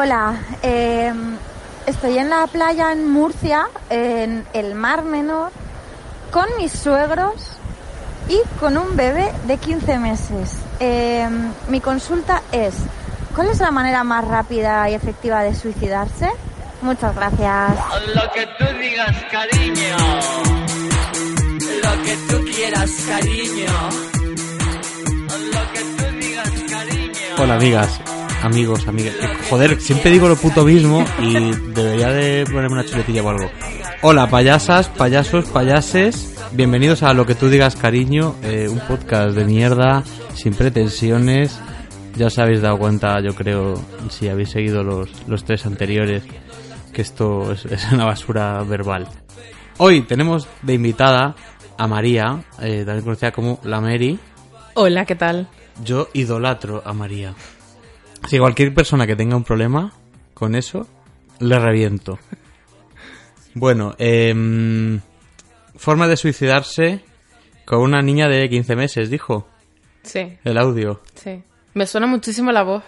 [0.00, 1.12] Hola, eh,
[1.84, 5.50] estoy en la playa en Murcia, en el Mar Menor,
[6.30, 7.58] con mis suegros
[8.28, 10.52] y con un bebé de 15 meses.
[10.78, 11.28] Eh,
[11.66, 12.74] mi consulta es,
[13.34, 16.30] ¿cuál es la manera más rápida y efectiva de suicidarse?
[16.80, 17.74] Muchas gracias.
[18.14, 19.96] Lo que tú digas, cariño.
[21.82, 23.72] Lo que tú quieras, cariño.
[25.26, 27.34] Lo que tú digas, cariño.
[27.36, 28.00] Hola amigas,
[28.42, 29.14] amigos, amigas.
[29.20, 31.32] Eh, Joder, siempre digo lo puto mismo y
[31.72, 33.50] debería de ponerme una chuletilla o algo.
[34.02, 36.36] Hola payasas, payasos, payases.
[36.52, 40.02] Bienvenidos a Lo que tú digas cariño, eh, un podcast de mierda,
[40.34, 41.58] sin pretensiones.
[42.16, 43.74] Ya os habéis dado cuenta, yo creo,
[44.10, 46.24] si habéis seguido los, los tres anteriores,
[46.92, 49.06] que esto es, es una basura verbal.
[49.76, 51.36] Hoy tenemos de invitada
[51.76, 54.18] a María, eh, también conocida como la Mary.
[54.74, 55.48] Hola, ¿qué tal?
[55.84, 57.34] Yo idolatro a María.
[58.26, 59.92] Si cualquier persona que tenga un problema
[60.34, 60.86] con eso,
[61.40, 62.18] le reviento.
[63.54, 65.00] Bueno, em,
[65.76, 67.00] forma de suicidarse
[67.64, 69.48] con una niña de 15 meses, dijo
[70.02, 71.00] Sí, el audio.
[71.14, 71.42] sí.
[71.74, 72.82] Me suena muchísimo la voz.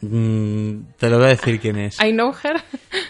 [0.00, 1.98] Mm, te lo voy a decir quién es.
[2.00, 2.62] I know her.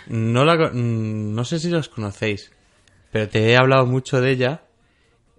[0.08, 2.50] No, la, mm, no sé si los conocéis,
[3.10, 4.62] pero te he hablado mucho de ella.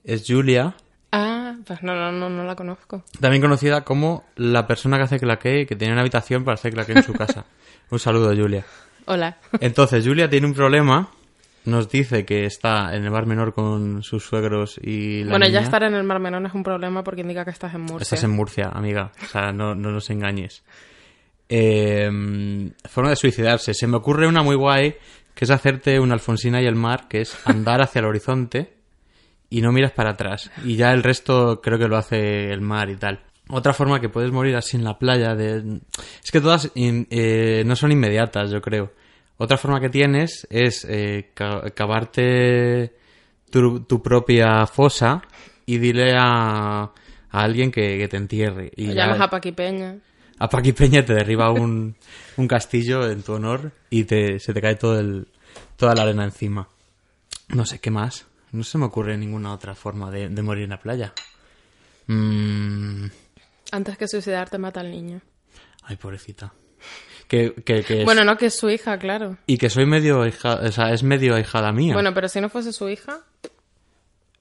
[0.03, 0.75] Es Julia,
[1.15, 3.03] Ah, pues no, no, no, no la conozco.
[3.19, 6.93] también conocida como la persona que hace claqué, que tiene una habitación para hacer claqué
[6.93, 7.45] en su casa.
[7.91, 8.65] Un saludo, Julia.
[9.05, 9.37] Hola.
[9.59, 11.11] Entonces, Julia tiene un problema.
[11.65, 15.59] Nos dice que está en el Mar Menor con sus suegros y la bueno, ya
[15.59, 18.01] estar en el Mar Menor no es un problema porque indica que estás en Murcia.
[18.01, 19.11] Estás en Murcia, amiga.
[19.21, 20.63] O sea, no, no nos engañes.
[21.47, 22.09] Eh,
[22.89, 23.75] forma de suicidarse.
[23.75, 24.95] Se me ocurre una muy guay,
[25.35, 28.82] que es hacerte una Alfonsina y el mar, que es andar hacia el horizonte
[29.57, 30.49] y no miras para atrás.
[30.65, 33.19] Y ya el resto creo que lo hace el mar y tal.
[33.49, 35.79] Otra forma que puedes morir así en la playa de...
[36.23, 38.93] Es que todas in- eh, no son inmediatas, yo creo.
[39.37, 42.93] Otra forma que tienes es eh, ca- cavarte
[43.51, 45.21] tu, tu propia fosa
[45.65, 46.91] y dile a, a
[47.31, 48.71] alguien que, que te entierre.
[48.75, 49.97] Y ya- llamas a Paqui Peña.
[50.39, 51.95] a Paqui Peña te derriba un,
[52.37, 55.27] un castillo en tu honor y te, se te cae todo el,
[55.75, 56.67] toda la arena encima.
[57.49, 58.25] No sé qué más.
[58.53, 61.13] No se me ocurre ninguna otra forma de, de morir en la playa.
[62.07, 63.05] Mm,
[63.71, 65.21] Antes que suicidarte mata al niño.
[65.83, 66.53] ay, pobrecita.
[67.27, 69.37] Que, que, que es- Bueno, no, que es su hija, claro.
[69.47, 71.93] Y que soy medio hija, o sea, es medio ahijada mía.
[71.93, 73.19] Bueno, pero si no fuese su hija,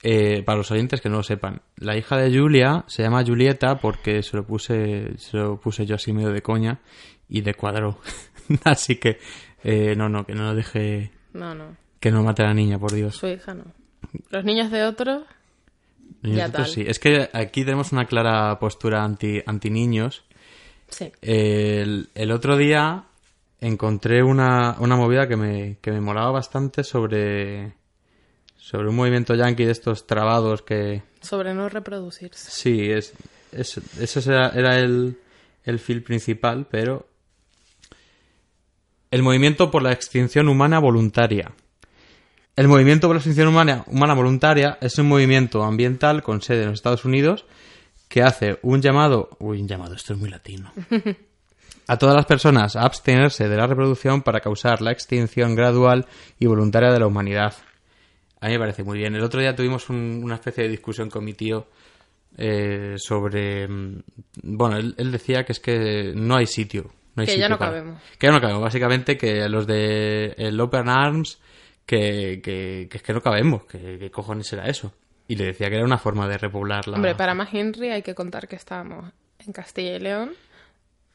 [0.04, 3.76] Eh, para los oyentes que no lo sepan, la hija de Julia se llama Julieta
[3.78, 6.80] porque se lo puse, se lo puse yo así medio de coña
[7.28, 8.00] y de cuadro.
[8.64, 9.20] así que,
[9.62, 11.76] eh, no, no, que no lo deje, no, no.
[12.00, 13.14] que no mate a la niña, por Dios.
[13.16, 13.62] Su hija no.
[14.30, 14.78] Los niños de
[16.22, 16.74] Y ya nosotros tal.
[16.74, 16.84] sí.
[16.86, 20.24] Es que aquí tenemos una clara postura anti, anti niños.
[20.88, 21.10] sí.
[21.22, 23.04] El, el otro día
[23.60, 27.74] encontré una, una movida que me, que me molaba bastante sobre,
[28.56, 32.50] sobre un movimiento yankee de estos trabados que, Sobre no reproducirse.
[32.50, 33.12] Sí, es,
[33.52, 35.16] es- ese era, era el,
[35.64, 37.06] el feel principal, pero...
[39.10, 41.52] El movimiento por la extinción humana voluntaria.
[42.56, 46.68] El movimiento por la extinción humana, humana voluntaria es un movimiento ambiental con sede en
[46.70, 47.46] los Estados Unidos
[48.08, 49.30] que hace un llamado...
[49.38, 50.70] Uy, un llamado, esto es muy latino.
[51.88, 56.06] A todas las personas a abstenerse de la reproducción para causar la extinción gradual
[56.38, 57.54] y voluntaria de la humanidad.
[58.40, 59.16] A mí me parece muy bien.
[59.16, 61.66] El otro día tuvimos un- una especie de discusión con mi tío
[62.38, 63.66] eh, sobre...
[63.66, 64.02] mm,
[64.44, 66.92] Bueno, él, él decía que es que no hay sitio.
[67.16, 68.00] No hay Que ya no para- cabemos.
[68.16, 68.62] Que ya no cabemos.
[68.62, 71.40] Básicamente que los de el Open Arms,
[71.86, 73.64] que, que, que es que no cabemos.
[73.64, 74.92] Que, ¿Qué cojones era eso?
[75.28, 76.96] Y le decía que era una forma de repoblar la...
[76.96, 80.32] Hombre, para más Henry hay que contar que estábamos en Castilla y León,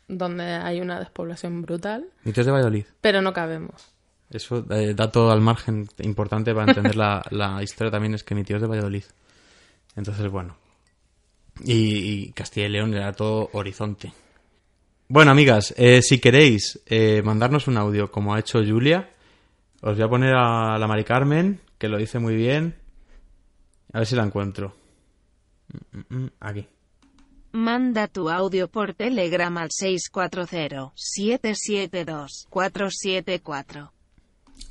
[0.08, 2.86] donde hay una despoblación brutal, Mitos de Valladolid.
[3.02, 3.94] pero no cabemos.
[4.30, 8.44] Eso, eh, dato al margen importante para entender la, la historia también es que mi
[8.44, 9.04] tío es de Valladolid.
[9.96, 10.58] Entonces, bueno.
[11.64, 11.74] Y,
[12.28, 14.12] y Castilla y León era todo horizonte.
[15.08, 19.10] Bueno, amigas, eh, si queréis eh, mandarnos un audio como ha hecho Julia,
[19.82, 22.76] os voy a poner a la Mari Carmen, que lo dice muy bien.
[23.94, 24.76] A ver si la encuentro.
[25.92, 26.68] Mm, mm, mm, Aquí.
[27.54, 29.70] Manda tu audio por Telegram al
[32.56, 33.92] 640-772-474.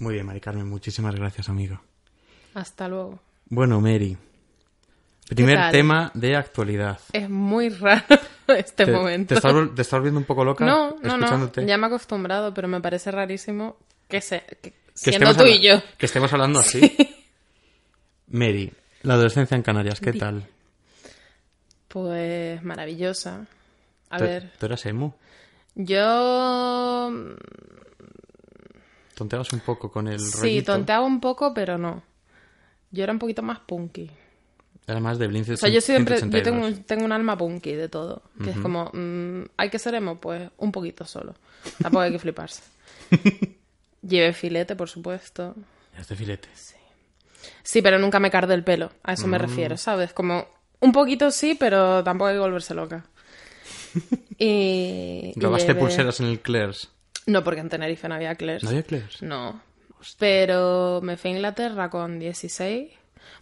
[0.00, 1.80] Muy bien, Mari Carmen, muchísimas gracias, amiga.
[2.54, 3.20] Hasta luego.
[3.48, 4.16] Bueno, Mary.
[5.28, 7.00] Primer tema de actualidad.
[7.12, 8.04] Es muy raro
[8.48, 9.28] este ¿Te, momento.
[9.28, 10.64] te estás, te estás volviendo un poco loca?
[10.64, 11.52] no, no, no.
[11.66, 13.76] Ya me he acostumbrado, pero me parece rarísimo
[14.08, 14.42] que se.
[14.62, 15.82] que- Que siendo estemos tú y yo.
[15.98, 16.80] Que estemos hablando así.
[18.28, 18.72] Mary,
[19.02, 20.46] la adolescencia en Canarias, ¿qué tal?
[21.88, 23.46] Pues maravillosa.
[24.10, 25.16] A ¿Tú- ver, ¿Tú eras emo?
[25.74, 27.12] Yo
[29.14, 30.72] Tonteabas un poco con el sí, rollito.
[30.72, 32.02] tonteaba un poco, pero no.
[32.90, 34.10] Yo era un poquito más punky.
[34.86, 36.44] Además de Blink O sea, yo siempre, yo 182.
[36.44, 38.22] tengo, un- tengo un alma punky de todo.
[38.42, 40.20] Que es como, mm, ¿hay que ser emo?
[40.20, 41.34] Pues un poquito solo.
[41.82, 42.62] Tampoco hay que fliparse.
[44.02, 45.54] Llevé filete, por supuesto.
[45.94, 46.48] Ya este filete.
[47.62, 48.92] Sí, pero nunca me cardé el pelo.
[49.02, 49.30] A eso Mm.
[49.30, 50.12] me refiero, ¿sabes?
[50.12, 50.46] Como,
[50.80, 53.04] un poquito sí, pero tampoco hay que volverse loca.
[54.38, 55.32] Y...
[55.34, 56.90] y ¿Grabaste llevé- pulseras en el Claire's?
[57.26, 58.62] No, porque en Tenerife no había Claire's.
[58.62, 59.22] ¿No había Claire's?
[59.22, 59.60] No.
[60.18, 62.90] Pero me fui a Inglaterra con 16.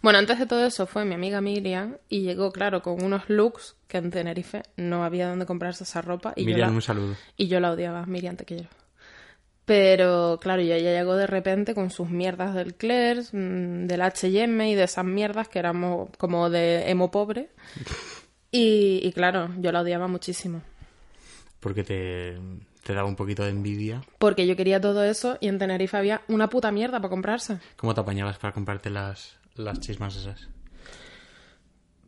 [0.01, 3.75] Bueno, antes de todo eso fue mi amiga Miriam y llegó, claro, con unos looks
[3.87, 6.33] que en Tenerife no había donde comprarse esa ropa.
[6.35, 7.15] Y Miriam, yo la, un saludo.
[7.37, 8.05] y yo la odiaba.
[8.05, 8.69] Miriam, te quiero.
[9.65, 14.69] Pero, claro, y ella llegó de repente con sus mierdas del Claire's, mm, del H&M
[14.69, 17.49] y de esas mierdas que éramos como de emo pobre.
[18.51, 20.61] Y, y claro, yo la odiaba muchísimo.
[21.59, 22.37] Porque te,
[22.83, 24.01] te daba un poquito de envidia.
[24.17, 27.57] Porque yo quería todo eso y en Tenerife había una puta mierda para comprarse.
[27.75, 30.47] ¿Cómo te apañabas para comprarte las, las chismas esas?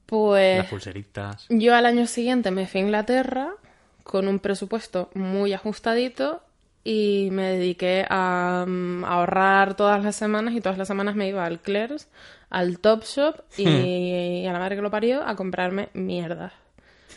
[0.06, 0.60] Pues...
[0.60, 1.48] Las pulseritas.
[1.50, 3.56] Yo al año siguiente me fui a Inglaterra
[4.04, 6.44] con un presupuesto muy ajustadito
[6.84, 11.28] y me dediqué a, mm, a ahorrar todas las semanas y todas las semanas me
[11.28, 12.08] iba al Claire's,
[12.50, 16.54] al Topshop y, a la madre que lo parió a comprarme mierda.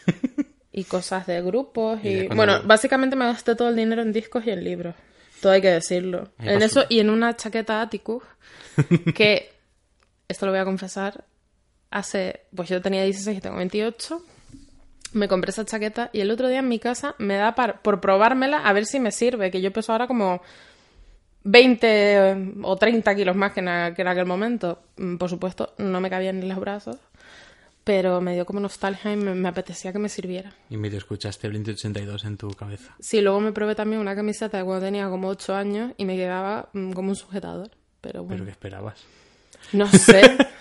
[0.73, 2.29] y cosas de grupos Y y...
[2.29, 4.95] Bueno, básicamente me gasté todo el dinero en discos y en libros.
[5.41, 6.31] Todo hay que decirlo.
[6.39, 6.81] Ahí En pasó.
[6.81, 8.23] eso y en una chaqueta Atticus
[9.15, 9.53] que,
[10.29, 11.25] esto lo voy a confesar,
[11.91, 14.23] hace, pues yo tenía 16 y tengo 28,
[15.13, 18.01] me compré esa chaqueta y el otro día en mi casa me da par- por
[18.01, 20.41] probármela a ver si me sirve, que yo peso ahora como
[21.43, 24.79] 20 o 30 kilos más que en, a- que en aquel momento.
[24.97, 26.97] Mm, Por supuesto, no me cabían ni los brazos,
[27.83, 30.53] pero me dio como nostalgia y me, me apetecía que me sirviera.
[30.69, 32.95] Y medio escuchaste Blink 82 en tu cabeza.
[33.01, 36.17] Sí, luego me probé también una camiseta de cuando tenía como 8 años y me
[36.17, 37.71] quedaba mm, como un sujetador,
[38.01, 38.35] pero bueno.
[38.37, 39.01] ¿Pero qué esperabas?
[39.73, 40.23] No sé.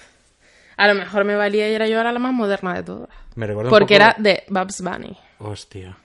[0.79, 3.09] A lo mejor me valía y era yo ahora la más moderna de todas.
[3.35, 5.17] Me recuerda un Porque poco- era de Babs Bunny.
[5.39, 5.97] Hostia.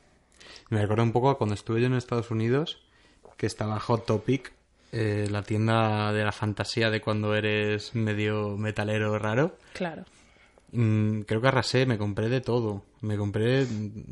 [0.70, 2.82] Me recuerda un poco a cuando estuve yo en Estados Unidos,
[3.36, 4.52] que estaba Hot Topic,
[4.92, 9.56] eh, la tienda de la fantasía de cuando eres medio metalero raro.
[9.74, 10.04] Claro.
[10.72, 12.82] Mm, creo que arrasé, me compré de todo.
[13.00, 13.66] Me compré,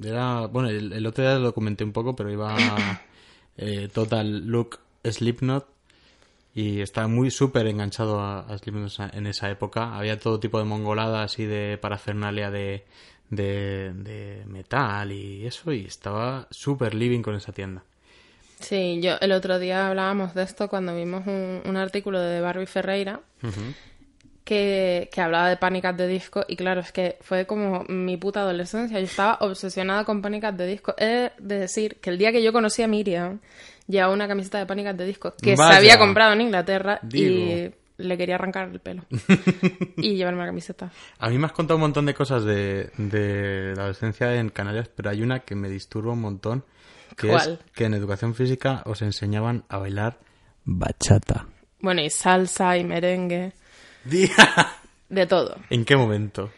[0.04, 2.54] era, bueno, el, el otro día lo comenté un poco, pero iba
[3.56, 5.66] eh, Total Look Slipknot
[6.54, 9.96] y estaba muy súper enganchado a, a esa- en esa época.
[9.96, 12.84] Había todo tipo de mongoladas y de parafernalia de,
[13.30, 17.82] de, de metal y eso y estaba súper living con esa tienda.
[18.60, 22.66] Sí, yo el otro día hablábamos de esto cuando vimos un, un artículo de Barbie
[22.66, 23.20] Ferreira
[24.44, 28.40] que, que hablaba de pánicas de disco y claro, es que fue como mi puta
[28.40, 28.98] adolescencia.
[28.98, 30.94] Yo estaba obsesionada con pánicas de disco.
[30.98, 33.40] He de decir que el día que yo conocí a Miriam,
[33.86, 35.72] llevaba una camiseta de pánicas de disco que Vaya.
[35.72, 37.30] se había comprado en Inglaterra Digo.
[37.30, 39.04] y le quería arrancar el pelo
[39.96, 40.90] y llevarme la camiseta.
[41.18, 44.88] A mí me has contado un montón de cosas de, de la adolescencia en Canarias,
[44.94, 46.64] pero hay una que me disturba un montón,
[47.16, 47.60] que ¿Cuál?
[47.64, 50.18] es que en educación física os enseñaban a bailar
[50.64, 51.46] bachata.
[51.80, 53.52] Bueno, y salsa y merengue,
[54.04, 55.56] de todo.
[55.70, 56.50] ¿En qué momento?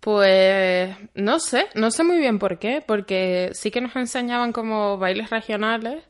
[0.00, 4.98] Pues no sé, no sé muy bien por qué, porque sí que nos enseñaban como
[4.98, 6.04] bailes regionales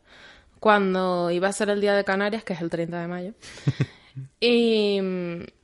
[0.65, 3.33] cuando iba a ser el Día de Canarias, que es el 30 de mayo.
[4.39, 5.01] Y,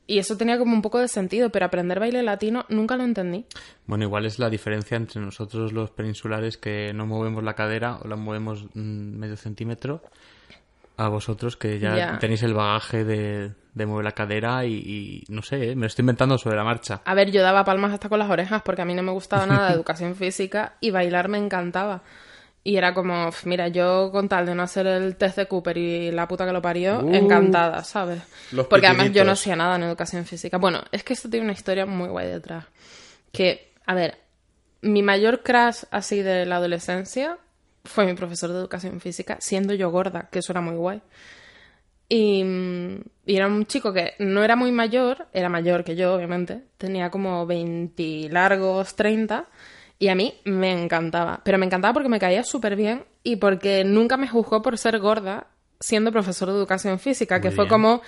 [0.09, 3.47] y eso tenía como un poco de sentido, pero aprender baile latino nunca lo entendí.
[3.87, 8.09] Bueno, igual es la diferencia entre nosotros los peninsulares que no movemos la cadera o
[8.09, 10.03] la movemos mm, medio centímetro,
[10.97, 15.43] a vosotros que ya, tenéis el bagaje de, de mover la cadera y, y no
[15.43, 15.75] sé, ¿eh?
[15.77, 17.03] me lo estoy inventando sobre la marcha.
[17.05, 19.47] A ver, yo daba palmas hasta con las orejas porque a mí no me gustaba
[19.47, 22.03] nada de educación física y bailar me encantaba.
[22.63, 25.77] Y era como, "Uf, mira, yo con tal de no hacer el test de Cooper
[25.79, 28.21] y la puta que lo parió, Uh, encantada, ¿sabes?
[28.69, 30.59] Porque además yo no hacía nada en educación física.
[30.59, 32.67] Bueno, es que esto tiene una historia muy guay detrás.
[33.33, 34.19] Que, a ver,
[34.83, 37.39] mi mayor crush así de la adolescencia
[37.85, 41.01] fue mi profesor de educación física, siendo yo gorda, que eso era muy guay.
[42.09, 42.43] Y,
[43.25, 47.09] y era un chico que no era muy mayor, era mayor que yo, obviamente, tenía
[47.11, 49.47] como 20 largos, 30,
[50.01, 51.43] y a mí me encantaba.
[51.45, 54.99] Pero me encantaba porque me caía súper bien y porque nunca me juzgó por ser
[54.99, 55.47] gorda
[55.79, 58.01] siendo profesor de educación física, que fue como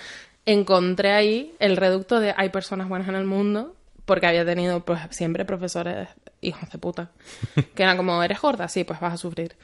[0.45, 4.99] encontré ahí el reducto de hay personas buenas en el mundo, porque había tenido pues
[5.11, 6.09] siempre profesores
[6.41, 7.11] hijos de puta,
[7.75, 8.67] que eran como, ¿eres gorda?
[8.67, 9.55] Sí, pues vas a sufrir.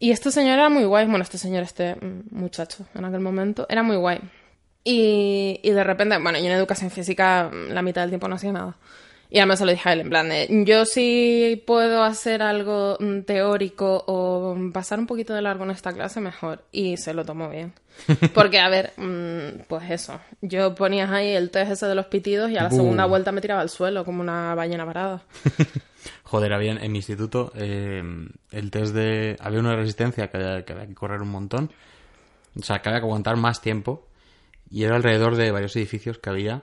[0.00, 1.06] Y este señor era muy guay.
[1.06, 1.96] Bueno, este señor, este
[2.30, 4.20] muchacho en aquel momento, era muy guay.
[4.82, 8.52] Y, y de repente, bueno, yo en educación física la mitad del tiempo no hacía
[8.52, 8.76] nada.
[9.30, 12.96] Y además se lo dije a él, en plan de, yo sí puedo hacer algo
[12.98, 16.64] mm, teórico o pasar un poquito de largo en esta clase, mejor.
[16.72, 17.74] Y se lo tomó bien.
[18.34, 22.50] Porque, a ver, mm, pues eso, yo ponías ahí el test ese de los pitidos
[22.50, 25.22] y a la segunda vuelta me tiraba al suelo como una ballena parada.
[26.22, 28.02] Joder, había en, en mi instituto eh,
[28.52, 29.36] el test de...
[29.40, 31.70] Había una resistencia que había, que había que correr un montón.
[32.58, 34.06] O sea, que había que aguantar más tiempo.
[34.70, 36.62] Y era alrededor de varios edificios que había.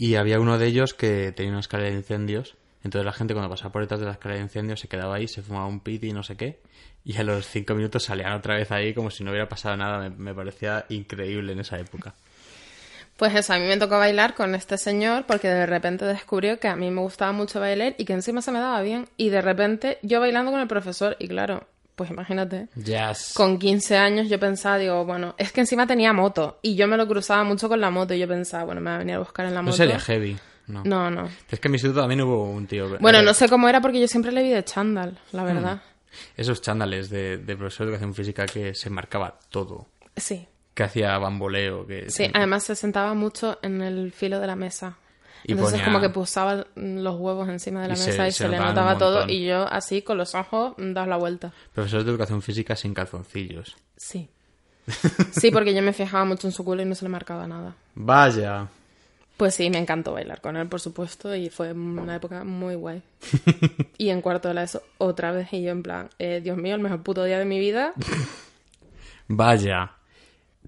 [0.00, 2.56] Y había uno de ellos que tenía una escalera de incendios.
[2.82, 5.28] Entonces la gente cuando pasaba por detrás de la escalera de incendios se quedaba ahí,
[5.28, 6.62] se fumaba un piti y no sé qué.
[7.04, 9.98] Y a los cinco minutos salían otra vez ahí como si no hubiera pasado nada.
[9.98, 12.14] Me, me parecía increíble en esa época.
[13.18, 16.68] Pues eso, a mí me tocó bailar con este señor porque de repente descubrió que
[16.68, 19.06] a mí me gustaba mucho bailar y que encima se me daba bien.
[19.18, 21.66] Y de repente yo bailando con el profesor y claro,
[22.00, 22.68] pues imagínate.
[23.34, 26.96] Con 15 años yo pensaba, digo, bueno, es que encima tenía moto y yo me
[26.96, 29.18] lo cruzaba mucho con la moto y yo pensaba, bueno, me va a venir a
[29.18, 29.76] buscar en la No moto.
[29.76, 30.38] sería heavy.
[30.66, 30.82] No.
[30.82, 31.28] No, no.
[31.50, 32.96] Es que en mi instituto también hubo un tío.
[33.00, 35.82] Bueno, eh, no sé cómo era porque yo siempre le vi de chándal, la verdad.
[36.38, 39.88] Esos chándales de, de profesor de educación física que se marcaba todo.
[40.16, 40.48] Sí.
[40.72, 41.86] Que hacía bamboleo.
[41.86, 44.96] Que Sí, además se sentaba mucho en el filo de la mesa.
[45.44, 48.32] Y Entonces ponía- como que pusaba los huevos encima de la Y se- mesa y
[48.32, 51.52] se se, le notaba todo y yo así con los ojos das la vuelta.
[51.74, 53.76] Profesores de educación física sin calzoncillos.
[53.96, 54.28] Sí.
[55.32, 57.74] Sí, porque yo me fijaba mucho en su culo y no se le marcaba nada.
[57.94, 58.66] Vaya.
[59.36, 63.02] Pues sí, me encantó bailar con él, por supuesto, y fue una época muy guay.
[63.98, 66.74] Y en cuarto de la ESO, otra vez, y yo en plan, eh, Dios mío,
[66.74, 67.92] el mejor puto día de mi vida.
[69.28, 69.92] Vaya.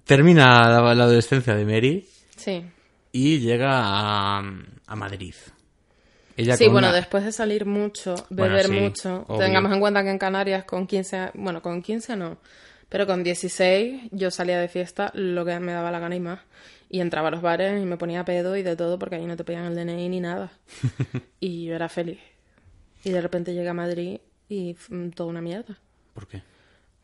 [0.05, 2.63] Termina la, la adolescencia de Mary Sí.
[3.13, 5.33] Y llega a, a Madrid.
[6.35, 9.37] Ella Sí, bueno, una- después de salir mucho, Bueno, beber sí, mucho, obvio.
[9.45, 12.37] tengamos en cuenta que en Canarias con 15, a- bueno, con 15 no,
[12.89, 16.39] pero con 16 yo salía de fiesta lo que me daba la gana y más.
[16.89, 19.35] Y entraba a los bares y me ponía pedo y de todo porque ahí no
[19.37, 20.51] te pedían el DNI ni nada.
[21.39, 22.19] y yo era feliz.
[23.03, 25.77] Y de repente llegué a Madrid y mm, toda una mierda.
[26.13, 26.41] ¿Por qué?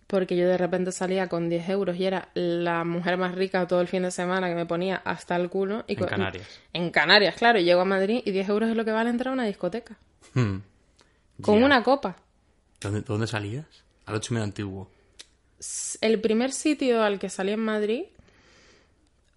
[0.09, 3.79] Porque yo de repente salía con 10 euros y era la mujer más rica todo
[3.79, 5.83] el fin de semana que me ponía hasta el culo.
[5.87, 6.47] Y En Canarias.
[6.73, 7.59] En Canarias, claro.
[7.59, 9.97] Y llego a Madrid y 10 euros es lo que vale entrar a una discoteca.
[10.33, 10.57] Hmm.
[11.41, 12.15] Con una copa.
[12.81, 13.65] ¿Dónde, dónde salías?
[14.07, 14.89] Al 8 medio antiguo.
[16.01, 18.05] El primer sitio al que salí en Madrid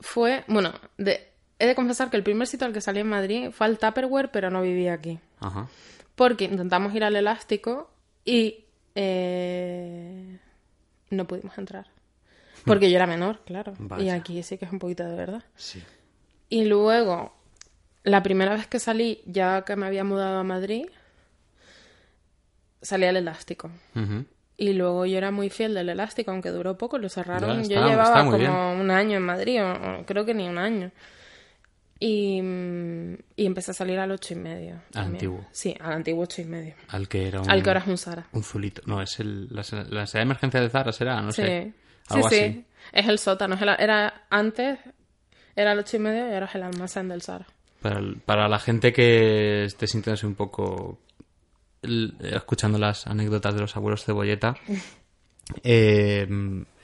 [0.01, 0.45] fue...
[0.49, 3.67] Bueno, de- he de confesar que el primer sitio al que salí en Madrid fue
[3.67, 5.19] al Tupperware, pero no vivía aquí.
[5.41, 5.69] Ajá.
[6.15, 7.91] Porque intentamos ir al elástico
[8.25, 8.65] y
[8.95, 10.39] eh,
[11.15, 11.87] no pudimos entrar.
[12.65, 13.75] Porque yo era menor, claro.
[13.99, 15.43] Y aquí sí que es un poquito de verdad.
[15.57, 15.83] Sí.
[16.49, 17.35] Y luego,
[18.05, 20.87] la primera vez que salí, ya que me había mudado a Madrid,
[22.81, 23.71] salí al elástico.
[24.57, 27.69] Y luego yo era muy fiel del elástico, aunque duró poco, lo cerraron.
[27.69, 30.93] Yo llevaba como un año en Madrid, o, o creo que ni un año.
[32.05, 34.81] Y, mm, y empecé a salir al ocho y medio.
[34.91, 35.15] también.
[35.15, 35.47] antiguo.
[35.53, 36.75] Sí, al antiguo ocho y medio.
[36.89, 37.49] Al que era un...
[37.49, 38.27] Al que ahora es un Sara.
[38.33, 38.83] Un zulito.
[38.87, 41.43] No, es el, la, la sala de emergencia de Zara, será, no sí.
[41.43, 41.73] sé.
[42.09, 42.37] Sí, Algo sí.
[42.41, 42.65] así.
[42.93, 43.57] Es el sótano.
[43.79, 44.81] era antes,
[45.55, 47.47] era el ocho y medio y ahora es el almacén del Sara.
[47.81, 50.99] Para, el- para la gente que esté sintiéndose un poco
[52.21, 54.57] escuchando las anécdotas de los abuelos cebolleta,
[55.63, 56.27] eh,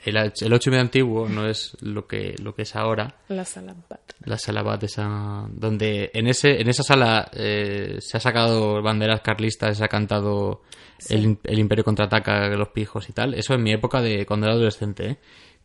[0.05, 3.15] el, el 8 y medio antiguo no es lo que, lo que es ahora.
[3.27, 4.13] La sala Bat.
[4.25, 9.21] La sala Bat, esa, donde en, ese, en esa sala eh, se ha sacado banderas
[9.21, 10.61] carlistas, se ha cantado
[11.09, 13.33] el, el Imperio contraataca, los pijos y tal.
[13.33, 15.17] Eso en mi época de cuando era adolescente, ¿eh?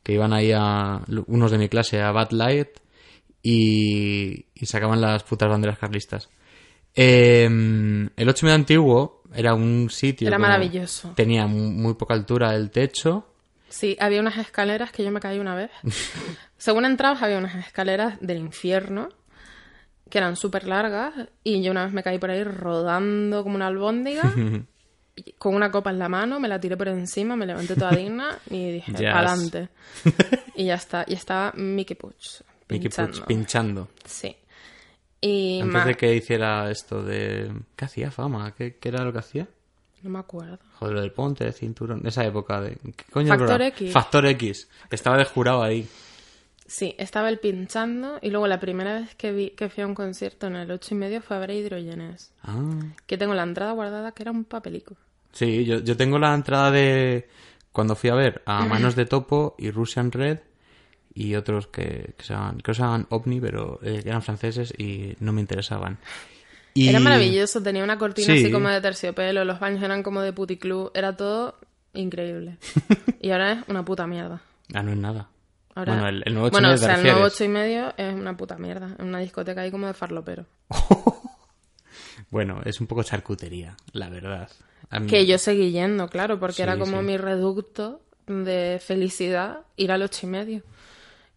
[0.02, 2.68] que iban ahí a unos de mi clase a Bad Light
[3.42, 6.28] y, y sacaban las putas banderas carlistas.
[6.96, 10.28] Eh, el 8 medio antiguo era un sitio.
[10.28, 11.12] Era maravilloso.
[11.14, 13.26] Tenía muy, poca altura el techo.
[13.68, 15.70] Sí, había unas escaleras que yo me caí una vez.
[16.58, 19.08] Según entrabas, había unas escaleras del infierno
[20.10, 21.12] que eran súper largas
[21.42, 24.32] y yo una vez me caí por ahí rodando como una albóndiga
[25.38, 28.38] con una copa en la mano, me la tiré por encima, me levanté toda digna
[28.50, 29.00] y dije, Yes.
[29.06, 29.68] adelante.
[30.56, 31.04] y ya está.
[31.08, 33.26] Y estaba Mickey Puch Mickey Puig pinchando.
[33.26, 33.88] pinchando.
[34.04, 34.36] Sí.
[35.26, 37.50] Y Antes ma- de que hiciera esto de...
[37.76, 38.52] ¿Qué hacía fama?
[38.54, 39.48] ¿Qué, qué era lo que hacía?
[40.02, 40.58] No me acuerdo.
[40.78, 42.06] Joder, lo del ponte, de cinturón.
[42.06, 42.76] Esa época de...
[42.94, 43.62] ¿Qué coño Factor?
[43.62, 43.92] X.
[43.92, 44.68] Factor X.
[44.90, 45.88] Estaba de jurado ahí.
[46.66, 49.94] Sí, estaba él pinchando y luego la primera vez que vi que fui a un
[49.94, 52.32] concierto en el ocho y medio fue a ver Hidrogenes.
[52.42, 52.60] Ah.
[53.06, 54.94] Que tengo la entrada guardada que era un papelico.
[55.32, 57.28] Sí, yo, yo tengo la entrada de...
[57.72, 60.38] Cuando fui a ver a Manos de Topo y Russian Red
[61.14, 62.34] y otros que, que se.
[62.34, 65.98] Creo que se llaman OVNI, pero eh, eran franceses y no me interesaban.
[66.74, 66.88] Y...
[66.88, 68.42] Era maravilloso, tenía una cortina Sí.
[68.42, 71.56] así como de terciopelo, los baños eran como de puticlub, era todo
[71.92, 72.58] increíble.
[73.22, 74.42] y ahora es una puta mierda.
[74.74, 75.28] Ah, no es nada.
[75.76, 75.92] Ahora...
[75.92, 77.34] Bueno, el, el nuevo Bueno, ocho o sea, te el nuevo refieres.
[77.34, 78.94] ocho y medio es una puta mierda.
[78.98, 80.46] Es una discoteca ahí como de farlopero.
[82.30, 84.48] Bueno, es un poco charcutería, la verdad.
[85.00, 87.04] Mí- Que yo seguí yendo, claro, porque Sí, era como sí.
[87.06, 90.62] mi reducto de felicidad ir al ocho y medio.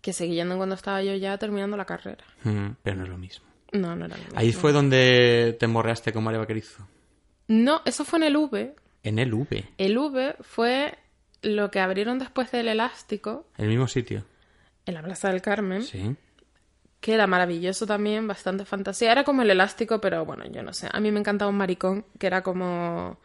[0.01, 2.23] Que seguí yendo cuando estaba yo ya terminando la carrera.
[2.43, 3.45] Mm, pero no es lo mismo.
[3.73, 4.61] No, no era lo Ahí mismo.
[4.61, 6.87] fue donde te morreaste con María Vaquerizo.
[7.47, 8.75] No, eso fue en el V.
[9.03, 10.97] En el V, El V fue
[11.41, 14.23] lo que abrieron después del Elástico el mismo sitio.
[14.85, 15.83] en la Plaza del Carmen.
[15.83, 16.15] Sí.
[16.99, 19.11] que era maravilloso también, bastante fantasía.
[19.11, 20.89] Era como el elástico, pero bueno, yo no sé.
[20.91, 23.19] A mí me encantaba un maricón que era como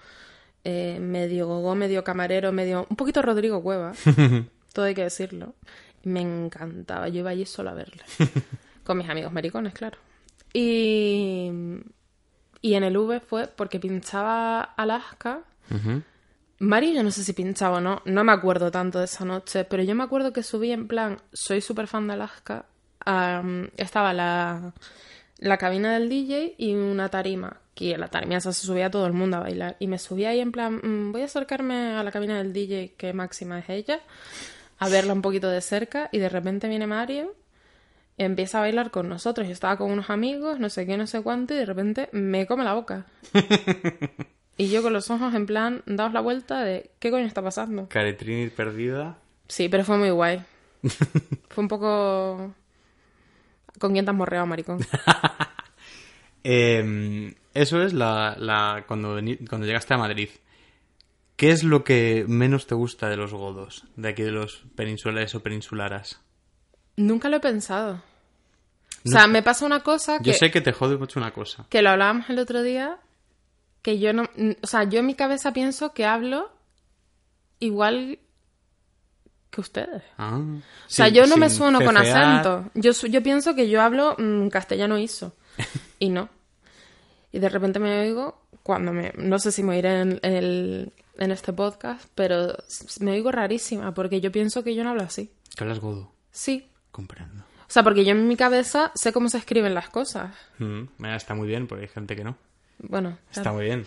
[0.64, 2.86] eh, medio gogó, medio camarero, medio...
[2.90, 3.92] Un poquito Rodrigo Cueva,
[4.72, 5.54] todo hay que decirlo.
[6.04, 8.02] Me encantaba, yo iba allí solo a verle.
[8.84, 9.98] Con mis amigos maricones, claro.
[10.52, 11.50] Y,
[12.60, 15.40] y en el V fue porque pinchaba Alaska.
[15.70, 16.02] Ujú.
[16.62, 19.64] Mari, yo no sé si pinchaba o no, no me acuerdo tanto de esa noche,
[19.64, 22.66] pero yo me acuerdo que subí en plan, soy súper fan de Alaska,
[23.04, 24.72] am, estaba la,
[25.38, 29.06] la cabina del DJ y una tarima, que en la tarima esa se subía todo
[29.06, 32.04] el mundo a bailar, y me subí ahí en plan, mm, voy a acercarme a
[32.04, 33.98] la cabina del DJ, que máxima es ella,
[34.84, 37.34] a verla un poquito de cerca, y de repente viene Mario,
[38.18, 41.22] empieza a bailar con nosotros, yo estaba con unos amigos, no sé qué, no sé
[41.22, 43.06] cuánto, y de repente me come la boca.
[44.58, 47.88] Y yo con los ojos en plan, daos la vuelta de ¿qué coño está pasando?
[47.88, 49.18] Caretrini perdida.
[49.48, 50.42] Sí, pero fue muy guay.
[51.48, 52.54] fue un poco...
[53.78, 54.78] ¿Con quién te has morreado, maricón?
[56.44, 60.28] Eh, eso es la, la cuando, cuando llegaste a Madrid.
[61.42, 63.82] ¿Qué es lo que menos te gusta de los godos?
[63.96, 66.20] De aquí de los peninsulares o peninsularas.
[66.96, 68.00] Nunca lo he pensado.
[69.04, 71.66] O sea, me pasa una cosa que, Yo sé que te jode mucho una cosa.
[71.68, 72.98] que lo hablábamos el otro día,
[73.82, 74.30] que yo no...
[74.62, 76.52] O sea, yo en mi cabeza pienso que hablo
[77.58, 78.20] igual
[79.50, 80.04] que ustedes.
[80.18, 82.70] Ah, O sea, sin- yo no me sueno con acento.
[82.74, 85.34] Yo, yo pienso que yo hablo mm, castellano hizo.
[85.98, 86.28] Y no.
[87.32, 89.12] Y de repente me oigo cuando me...
[89.16, 92.56] No sé si me oiré en, en el- en este podcast, pero
[93.00, 95.30] me oigo rarísima porque yo pienso que yo no hablo así.
[95.56, 96.12] Que hablas godo.
[96.30, 96.70] Sí.
[96.90, 97.44] Comprendo.
[97.62, 100.34] O sea, porque yo en mi cabeza sé cómo se escriben las cosas.
[100.58, 102.36] Mm, está muy bien, porque hay gente que no.
[102.84, 103.86] Bueno, Está muy bien.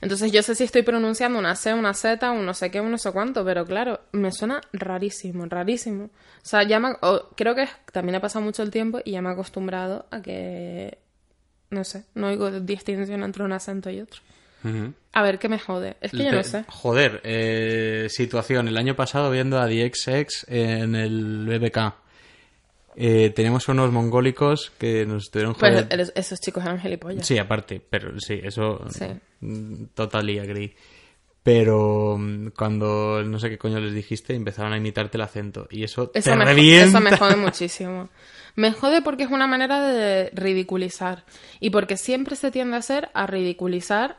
[0.00, 2.90] entonces yo sé si estoy pronunciando una C, una Z, un no sé qué, un
[2.90, 6.06] no sé cuánto, pero claro, me suena rarísimo, rarísimo.
[6.06, 6.10] O
[6.42, 6.96] sea, ya me,
[7.36, 10.98] creo que también ha pasado mucho el tiempo y ya me he acostumbrado a que,
[11.70, 14.20] no sé, no oigo distinción entre un acento y otro.
[15.12, 15.96] A ver, ¿qué me jode?
[16.00, 16.64] Es que yo no sé.
[16.68, 18.68] Joder, eh, situación.
[18.68, 21.94] El año pasado viendo a DXX en el BBK.
[22.94, 25.94] Eh, teníamos unos mongólicos que nos estuvieron Pues jodiendo.
[25.94, 27.26] el- esos chicos eran gilipollas.
[27.26, 29.06] Sí, aparte, pero sí, eso Sí.
[29.40, 30.74] mm, totally agree.
[31.42, 35.66] Pero mm, cuando no sé qué coño les dijiste, empezaron a imitarte el acento.
[35.70, 36.98] Y eso, Eso te me, revienta.
[36.98, 38.10] eso me jode muchísimo.
[38.54, 41.24] Me jode porque es una manera de ridiculizar.
[41.60, 44.18] Y porque siempre se tiende a hacer a ridiculizar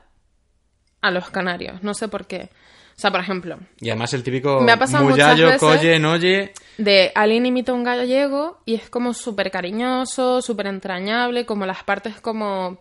[1.03, 1.83] a los canarios.
[1.83, 2.49] No sé por qué.
[2.95, 5.99] O sea, por ejemplo, Y además el típico Me ha pasado muchas muyallo, veces- colle,
[5.99, 6.53] noye.
[6.77, 11.83] de alguien imita a un gallego y es como súper cariñoso, súper entrañable, como las
[11.83, 12.77] partes como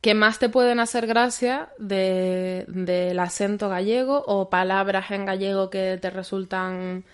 [0.00, 5.98] que más te pueden hacer gracia de- del acento gallego o palabras en gallego que
[6.00, 7.04] te resultan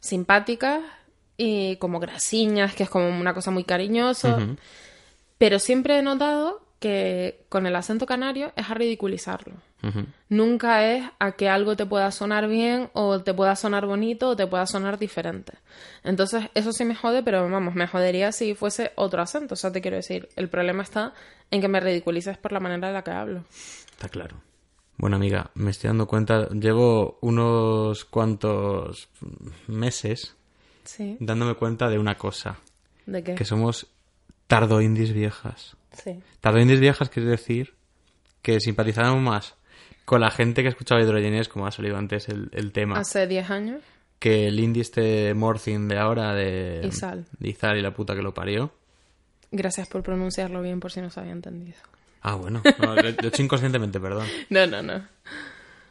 [0.00, 0.80] simpáticas
[1.36, 4.36] y como grasiñas, que es como una cosa muy cariñosa.
[5.38, 9.54] Pero siempre he notado que con el acento canario es a ridiculizarlo.
[10.28, 14.36] Nunca es a que algo te pueda sonar bien o te pueda sonar bonito o
[14.36, 15.52] te pueda sonar diferente.
[16.02, 19.54] Entonces, eso sí me jode, pero vamos, me jodería si fuese otro acento.
[19.54, 21.12] O sea, te quiero decir, el problema está
[21.50, 23.44] en que me ridiculices por la manera en la que hablo.
[23.90, 24.36] Está claro.
[24.96, 29.08] Bueno, amiga, me estoy dando cuenta, llevo unos cuantos
[29.66, 30.36] meses
[30.84, 31.16] Sí.
[31.18, 32.58] dándome cuenta de una cosa,
[33.06, 33.34] ¿De qué?
[33.34, 33.86] que somos
[34.46, 35.76] tardoindis viejas.
[35.92, 36.22] Sí.
[36.40, 37.74] Tardoindis viejas quiere decir
[38.42, 39.54] que simpatizamos más
[40.04, 43.50] con la gente que escuchaba hidrogenes, como ha salido antes el, el tema, Hace 10
[43.50, 43.82] años.
[44.18, 47.26] que el indie este Morcin de ahora de Izal.
[47.38, 48.72] de Izal y la puta que lo parió.
[49.50, 51.78] Gracias por pronunciarlo bien por si no se había entendido.
[52.22, 54.26] Ah, bueno, no, lo, lo he hecho inconscientemente, perdón.
[54.50, 55.06] No, no, no.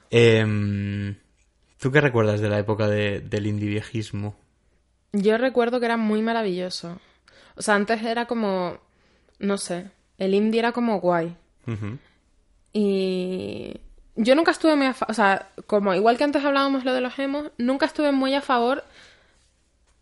[0.10, 1.16] Em,
[1.80, 4.36] ¿Tú qué recuerdas de la época de- del indie viejismo?
[5.12, 7.00] Yo recuerdo que era muy maravilloso.
[7.56, 8.78] O sea, antes era como,
[9.40, 11.36] no sé, el indie era como guay.
[12.74, 13.74] Y
[14.16, 17.02] yo nunca estuve muy a favor, o sea, como igual que antes hablábamos lo de
[17.02, 18.84] los emos, nunca estuve muy a favor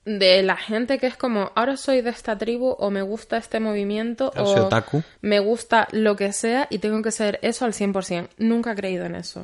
[0.05, 3.59] de la gente que es como, ahora soy de esta tribu o me gusta este
[3.59, 5.03] movimiento o otaku.
[5.21, 8.29] me gusta lo que sea y tengo que ser eso al 100%.
[8.37, 9.43] Nunca he creído en eso.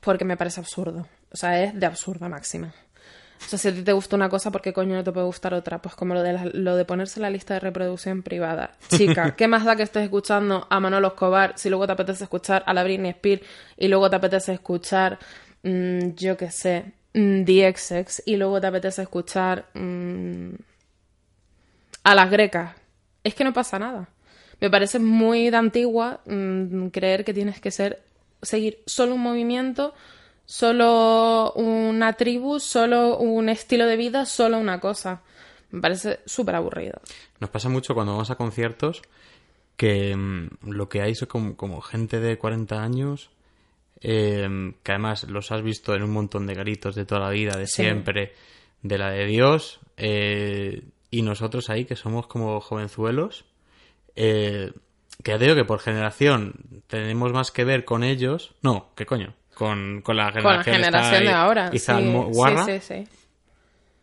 [0.00, 1.06] Porque me parece absurdo.
[1.32, 2.72] O sea, es de absurda máxima.
[3.44, 5.26] O sea, si a ti te gusta una cosa, ¿por qué coño no te puede
[5.26, 5.80] gustar otra?
[5.80, 8.72] Pues como lo de, la- lo de ponerse la lista de reproducción privada.
[8.88, 12.62] Chica, ¿qué más da que estés escuchando a Manolo Escobar si luego te apetece escuchar
[12.66, 13.42] a la Britney Spears
[13.76, 15.18] y luego te apetece escuchar,
[15.62, 20.50] mm, yo qué sé, mm, The XX y luego te apetece escuchar mm,
[22.04, 22.74] a las grecas?
[23.24, 24.08] Es que no pasa nada.
[24.60, 28.02] Me parece muy de antigua mm, creer que tienes que ser
[28.42, 29.94] seguir solo un movimiento,
[30.46, 35.20] solo una tribu, solo un estilo de vida, solo una cosa.
[35.70, 37.00] Me parece súper aburrido.
[37.40, 39.02] Nos pasa mucho cuando vamos a conciertos
[39.76, 43.30] que mm, lo que hay es como, como gente de 40 años
[44.00, 47.56] eh, que además los has visto en un montón de garitos de toda la vida,
[47.56, 47.82] de Sí.
[47.82, 48.34] siempre,
[48.82, 53.46] de la de Dios, eh, y nosotros ahí que somos como jovenzuelos,
[54.14, 54.72] eh,
[55.22, 56.54] que ya te digo que por generación
[56.88, 59.34] tenemos más que ver con ellos, no, ¿qué coño?
[59.56, 61.70] Con, con la Con la generación, de ahora.
[61.70, 63.08] quizá sí, sí.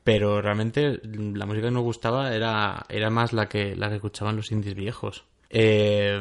[0.03, 4.35] pero realmente la música que nos gustaba era, era más la que, la que escuchaban
[4.35, 5.25] los indies viejos.
[5.51, 6.19] Eh,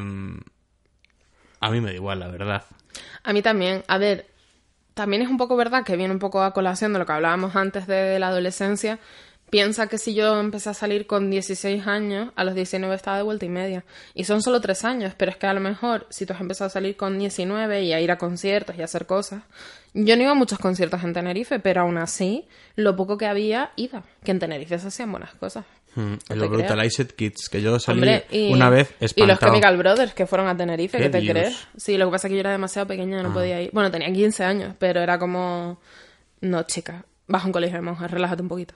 [1.60, 2.64] a mí me da igual, la verdad.
[3.24, 3.82] A mí también.
[3.88, 4.26] A ver,
[4.92, 7.56] también es un poco verdad que viene un poco a colación de lo que hablábamos
[7.56, 8.98] antes de la adolescencia.
[9.52, 13.22] Piensa que si yo empecé a salir con 16 años, a los 19 estaba de
[13.22, 13.84] vuelta y media.
[14.14, 16.68] Y son solo 3 años, pero es que a lo mejor si tú has empezado
[16.68, 19.42] a salir con 19 y a ir a conciertos y a hacer cosas.
[19.92, 23.72] Yo no iba a muchos conciertos en Tenerife, pero aún así, lo poco que había,
[23.76, 24.04] iba.
[24.24, 25.66] Que en Tenerife se hacían buenas cosas.
[25.96, 26.48] Mm, No te los.
[26.48, 29.52] Brutalized Kids, que yo salí Hombre, y, una vez y los espantado.
[29.52, 31.32] Chemical Brothers que fueron a Tenerife, ¿Qué ¿qué te dios?
[31.36, 31.68] crees?
[31.76, 33.34] Sí, lo que pasa es que yo era demasiado pequeña y no Ah.
[33.34, 33.70] podía ir.
[33.74, 35.78] Bueno, tenía 15 años, pero era como...
[36.40, 38.72] No, chica, vas a un colegio de monjas, relájate un poquito.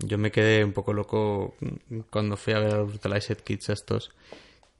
[0.00, 1.54] Yo me quedé un poco loco
[2.10, 4.12] cuando fui a ver a los Brutalized Kids estos,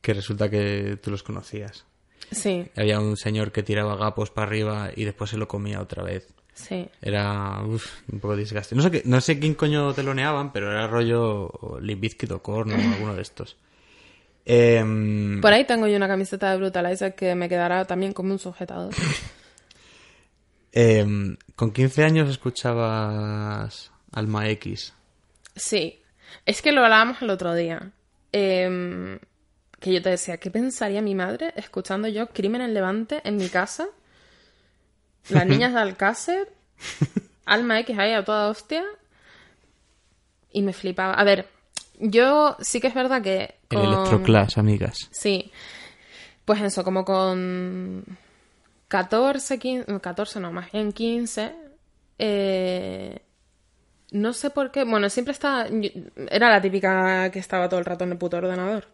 [0.00, 1.84] que resulta que tú los conocías.
[2.30, 6.02] Sí, Había un señor que tiraba gapos para arriba y después se lo comía otra
[6.04, 6.28] vez.
[6.54, 6.88] sí.
[7.02, 8.76] Era uf, un poco disgusting.
[8.76, 12.70] No sé, qué- no sé quién coño teloneaban, pero era rollo Limp Bizkit o Korn
[12.72, 13.56] o alguno de estos.
[14.44, 18.38] Em, Por ahí tengo yo una camiseta de Brutalizer que me quedará también como un
[18.38, 18.94] sujetador.
[20.72, 24.94] em, ¿Con 15 años escuchabas Alma X?
[25.56, 26.02] Sí,
[26.46, 27.92] es que lo hablábamos el otro día.
[28.32, 29.18] Em,
[29.78, 33.48] que yo te decía, ¿qué pensaría mi madre escuchando yo Crimen en Levante en mi
[33.48, 33.88] casa?
[35.28, 36.52] Las niñas de Alcácer,
[37.46, 38.84] Alma X ahí a toda hostia.
[40.52, 41.14] Y me flipaba.
[41.14, 41.48] A ver,
[41.98, 43.54] yo sí que es verdad que.
[43.70, 45.08] El Electroclass, amigas.
[45.10, 45.52] Sí.
[46.44, 48.04] Pues eso, como con
[48.88, 51.54] 14, 15, 14 no, más bien 15,
[52.18, 53.22] eh,
[54.12, 55.66] no sé por qué, bueno, siempre estaba,
[56.30, 58.86] era la típica que estaba todo el rato en el puto ordenador.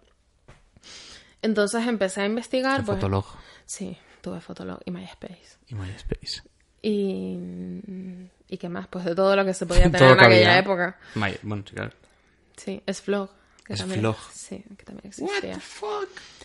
[1.42, 2.96] Entonces empecé a investigar, pues...
[2.98, 3.24] Fotolog
[3.64, 5.58] Sí, tuve Fotolog y MySpace.
[5.68, 6.42] y MySpace.
[6.82, 7.38] Y...
[8.48, 8.86] ¿Y qué más?
[8.88, 10.58] Pues de todo lo que se podía tener Todo en aquella había.
[10.58, 10.98] época.
[11.14, 11.92] My- bueno, sí, claro.
[12.56, 13.28] Sí, es Vlog.
[13.64, 14.16] que Es también- Vlog.
[14.32, 15.58] Sí, que también existía.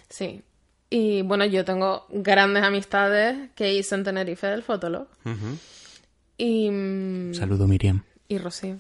[0.10, 0.42] Sí.
[0.90, 5.08] Y bueno, yo tengo grandes amistades que hice en Tenerife del Fotolog.
[6.38, 8.04] Y, mm, Saludo Miriam.
[8.32, 8.80] Y Rocío.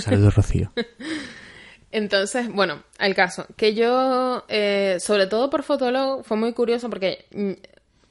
[0.00, 0.72] Saludo Rocío.
[1.92, 3.46] Entonces, bueno, el caso.
[3.54, 7.52] Que yo, eh, sobre todo por Fotolog, fue muy curioso porque mm,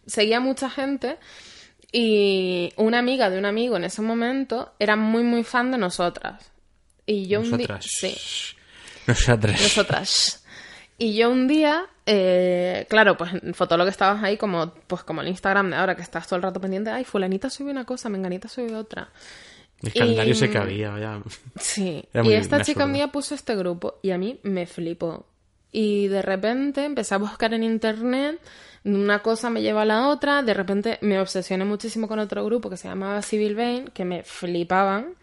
[0.06, 1.18] seguía mucha gente
[1.92, 6.52] y una amiga de un amigo en ese momento era muy, muy fan de nosotras.
[7.08, 7.68] Y yo un día...
[7.68, 7.86] Nosotras.
[7.88, 8.16] Sí.
[9.08, 9.62] Nosotras.
[9.62, 10.46] Nosotras.
[11.00, 15.30] Y yo un día, eh, claro, pues en Fotolog estabas ahí como, pues como el
[15.30, 18.48] Instagram de ahora, que estás todo el rato pendiente, ay, fulanita subió una cosa, menganita
[18.48, 19.10] subió otra.
[19.82, 21.22] El calendario Y- sé que había, ya.
[21.60, 22.04] Sí.
[22.14, 22.94] Era y esta chica un absurdo.
[22.96, 25.26] día puso este grupo y a mí me flipó.
[25.72, 28.40] Y de repente empecé a buscar en internet,
[28.86, 32.70] una cosa me lleva a la otra, de repente me obsesioné muchísimo con otro grupo
[32.70, 35.16] que se llamaba Civil Vein, que me flipaban.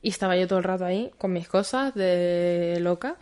[0.00, 3.16] Y estaba yo todo el rato ahí con mis cosas de loca.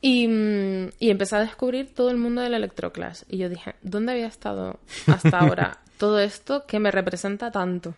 [0.00, 3.24] Y, mm, y empecé a descubrir todo el mundo del electroclass.
[3.28, 7.94] Y yo dije, ¿dónde había estado hasta ahora todo esto que me representa tanto?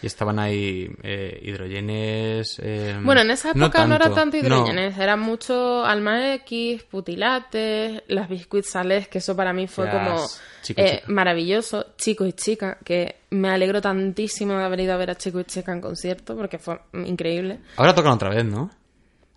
[0.00, 2.56] Y estaban ahí eh, hidrogenes.
[2.62, 4.44] eh, Bueno, en esa época no, era tanto no.
[4.44, 10.24] hidrogenes, era mucho Alma X, Putilates, las biscuits sales, que eso para mí fue como
[10.62, 11.84] Chico eh, maravilloso.
[11.96, 15.44] Chico y chica, que me alegro tantísimo de haber ido a ver a Chico y
[15.44, 17.58] chica en concierto, porque fue increíble.
[17.76, 18.70] Ahora tocan otra vez, ¿no?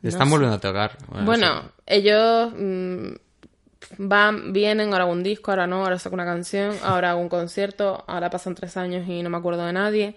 [0.03, 0.95] Están volviendo a tocar.
[1.25, 3.13] Bueno, ellos mm,
[3.97, 7.29] van, vienen, ahora hago un disco, ahora no, ahora saco una canción, ahora hago un
[7.29, 10.15] concierto, ahora pasan tres años y no me acuerdo de nadie.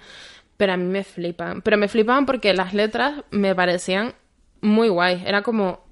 [0.57, 1.63] Pero a mí me flipan.
[1.63, 4.15] Pero me flipaban porque las letras me parecían
[4.61, 5.23] muy guays.
[5.27, 5.85] Era como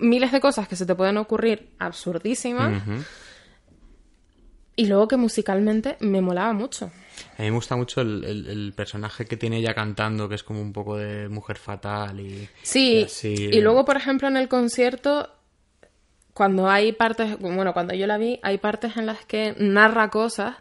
[0.00, 2.82] miles de cosas que se te pueden ocurrir absurdísimas.
[4.74, 6.86] Y luego que musicalmente me molaba mucho.
[7.36, 10.42] A mí me gusta mucho el, el- el personaje que tiene ella cantando, que es
[10.42, 12.48] como un poco de mujer fatal y...
[12.62, 15.28] Sí, y así, y luego, por ejemplo, en el concierto,
[16.34, 20.56] cuando hay partes, bueno, cuando yo la vi, hay partes en las que narra cosas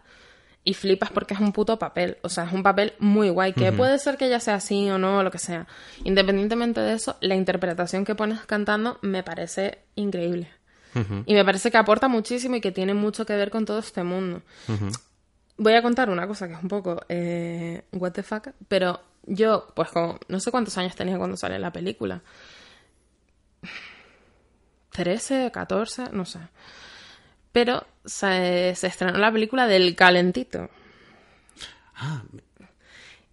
[0.63, 2.17] y flipas porque es un puto papel.
[2.21, 4.97] O sea, es un papel muy guay, que puede ser que ella sea así o
[4.97, 5.67] no, o lo que sea.
[6.03, 10.49] Independientemente de eso, la interpretación que pones cantando me parece increíble.
[11.25, 14.03] Y me parece que aporta muchísimo y que tiene mucho que ver con todo este
[14.03, 14.41] mundo.
[15.57, 19.67] Voy a contar una cosa que es un poco eh, what the fuck, pero yo,
[19.75, 22.21] pues como, no sé cuántos años tenía cuando sale la película.
[24.91, 26.39] 13, 14, no sé.
[27.51, 30.69] Pero se, se estrenó la película del Calentito.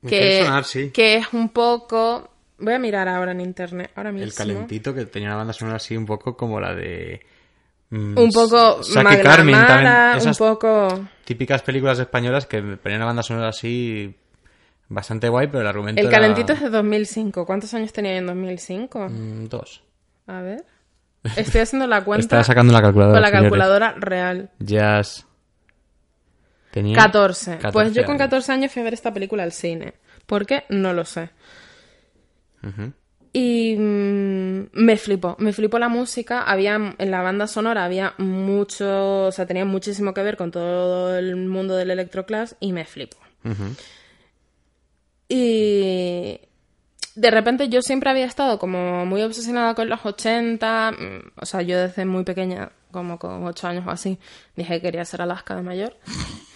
[0.01, 0.91] Me Que, sonar, sí.
[0.91, 2.31] que es un poco...
[2.61, 4.25] Voy a mirar ahora en internet, ahora mismo.
[4.27, 7.21] El calentito que tenía una banda sonora así un poco como la de...
[7.91, 10.29] mm, Un poco Saki Carmen también.
[10.29, 11.09] un poco...
[11.25, 14.13] típicas películas españolas que ponían una banda sonora así
[14.89, 17.47] bastante guay, pero el argumento El era, Calentito es de 2005.
[17.47, 19.09] ¿Cuántos años tenía en 2005?
[19.09, 19.83] mm, dos.
[20.27, 20.65] A ver.
[21.37, 23.15] Estoy haciendo la cuenta Estaba sacando la calculadora.
[23.17, 23.43] con la señores.
[23.51, 24.51] calculadora real.
[24.59, 25.27] Jazz.
[26.71, 27.53] Tenía 14.
[27.59, 28.25] 14 Pues yo con años.
[28.27, 29.95] 14 años fui a ver esta película al cine.
[30.27, 30.65] ¿Por qué?
[30.69, 31.31] No lo sé.
[33.33, 36.43] Y mm, me flipó, me flipó la música.
[36.43, 41.17] Había en la banda sonora había mucho, o sea, tenía muchísimo que ver con todo
[41.17, 43.17] el mundo del electroclass y me flipó.
[43.45, 43.75] Ujú.
[45.29, 46.41] Y
[47.21, 51.63] de repente yo siempre había estado como muy obsesionada con los 80, mm, o sea,
[51.63, 54.19] yo desde muy pequeña, como con 8 años o así,
[54.57, 55.97] dije que quería ser Alaska de mayor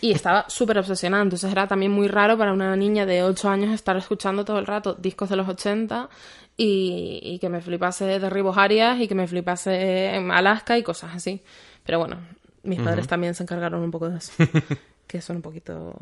[0.00, 3.72] y estaba súper obsesionada, entonces era también muy raro para una niña de 8 años
[3.72, 6.08] estar escuchando todo el rato discos de los 80
[6.56, 11.42] y, y que me flipase Derribos Arias y que me flipase Alaska y cosas así.
[11.84, 12.18] Pero bueno,
[12.62, 14.32] mis padres también se encargaron un poco de eso,
[15.06, 15.96] que son un poquito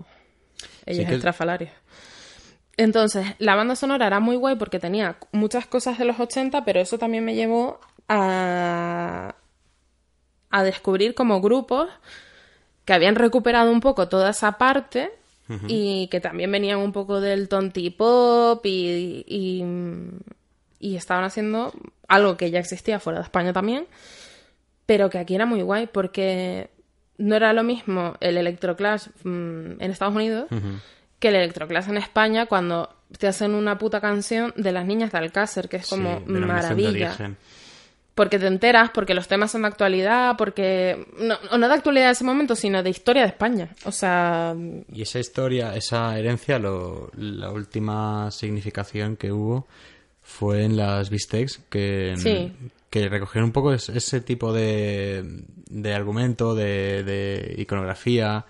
[0.87, 1.71] ellos que- estrafalarios.
[2.81, 6.81] Entonces, la banda sonora era muy guay porque tenía muchas cosas de los 80, pero
[6.81, 9.35] eso también me llevó a,
[10.49, 11.91] a descubrir como grupos
[12.87, 15.13] que habían recuperado un poco toda esa parte
[15.67, 19.63] y que también venían un poco del tonti pop y, y,
[20.79, 21.75] y estaban haciendo
[22.09, 23.89] algo que ya existía fuera de España también,
[24.87, 26.71] pero que aquí era muy guay porque
[27.19, 30.49] no era lo mismo el electroclash mm, en Estados Unidos
[31.21, 35.19] que el electroclash en España cuando te hacen una puta canción de las niñas de
[35.19, 37.17] Alcácer, que es como Sí, maravilla.
[38.15, 41.07] Porque te enteras, porque los temas son de actualidad, porque...
[41.19, 43.69] No, no de actualidad de ese momento, sino de historia de España.
[43.85, 44.55] O sea...
[44.93, 49.67] Y esa historia, esa herencia, lo- la última significación que hubo
[50.23, 52.53] fue en las Bistecs, que, Sí.
[52.91, 55.25] que recogieron un poco es- ese tipo de,
[55.71, 58.45] de argumento, de, de iconografía,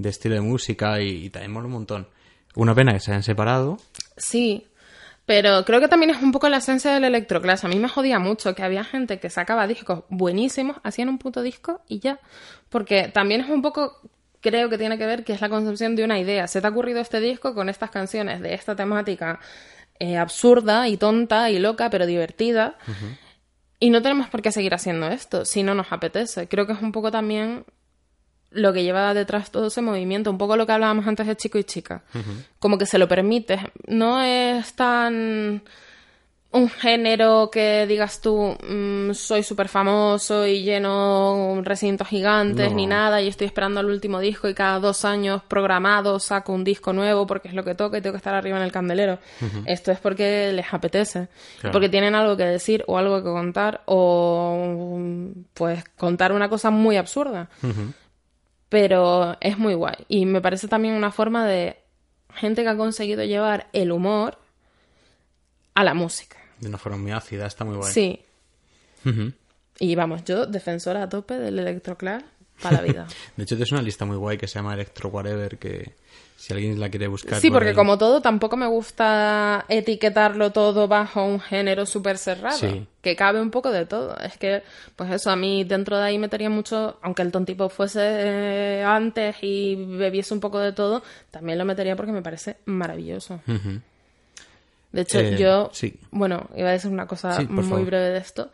[0.00, 2.08] de estilo de música y, y también mola un montón.
[2.54, 3.78] Una pena que se hayan separado.
[4.16, 4.66] Sí,
[5.30, 7.64] pero creo que también es un poco la esencia del electroclash.
[7.64, 11.42] A mí me jodía mucho que había gente que sacaba discos buenísimos, hacían un puto
[11.42, 12.18] disco y ya.
[12.68, 14.00] Porque también es un poco,
[14.40, 16.48] creo que tiene que ver que es la concepción de una idea.
[16.48, 19.38] Se te ha ocurrido este disco con estas canciones de esta temática
[20.00, 22.76] eh, absurda y tonta y loca, pero divertida.
[23.78, 26.48] Y no tenemos por qué seguir haciendo esto si no nos apetece.
[26.48, 27.64] Creo que es un poco también
[28.52, 31.58] lo que lleva detrás todo ese movimiento, un poco lo que hablábamos antes de chico
[31.58, 32.02] y chica.
[32.58, 33.60] Como que se lo permites.
[33.86, 35.62] No es tan
[36.52, 42.74] un género que digas tú, mm, soy súper famoso y lleno recintos gigantes No.
[42.76, 46.64] ni nada y estoy esperando el último disco y cada dos años programado saco un
[46.64, 49.20] disco nuevo porque es lo que toca y tengo que estar arriba en el candelero.
[49.64, 51.28] Esto es porque les apetece,
[51.60, 51.72] Claro.
[51.72, 54.98] porque tienen algo que decir o algo que contar o
[55.54, 57.48] pues contar una cosa muy absurda
[58.70, 59.96] pero es muy guay.
[60.08, 61.76] Y me parece también una forma de
[62.34, 64.38] gente que ha conseguido llevar el humor
[65.74, 66.38] a la música.
[66.58, 67.92] De una forma muy ácida, está muy guay.
[67.92, 68.20] Sí.
[69.78, 72.22] Y vamos, yo defensora a tope del electroclash
[72.62, 73.06] para la vida.
[73.36, 75.94] De hecho, es una lista muy guay que se llama Electro Whatever, que
[76.42, 77.38] si alguien la quiere buscar...
[77.38, 82.16] sí, por porque ahí- como todo, tampoco me gusta etiquetarlo todo bajo un género súper
[82.16, 82.56] cerrado.
[82.56, 82.86] Sí.
[83.02, 84.16] Que cabe un poco de todo.
[84.18, 84.62] Es que,
[84.96, 89.36] pues eso, a mí dentro de ahí metería mucho, aunque el tontipo fuese eh, antes
[89.42, 93.40] y bebiese un poco de todo, también lo metería porque me parece maravilloso.
[94.92, 95.94] De hecho, Eh, yo, sí.
[96.10, 97.84] bueno, iba a decir una cosa Sí, muy favor.
[97.84, 98.50] breve de esto.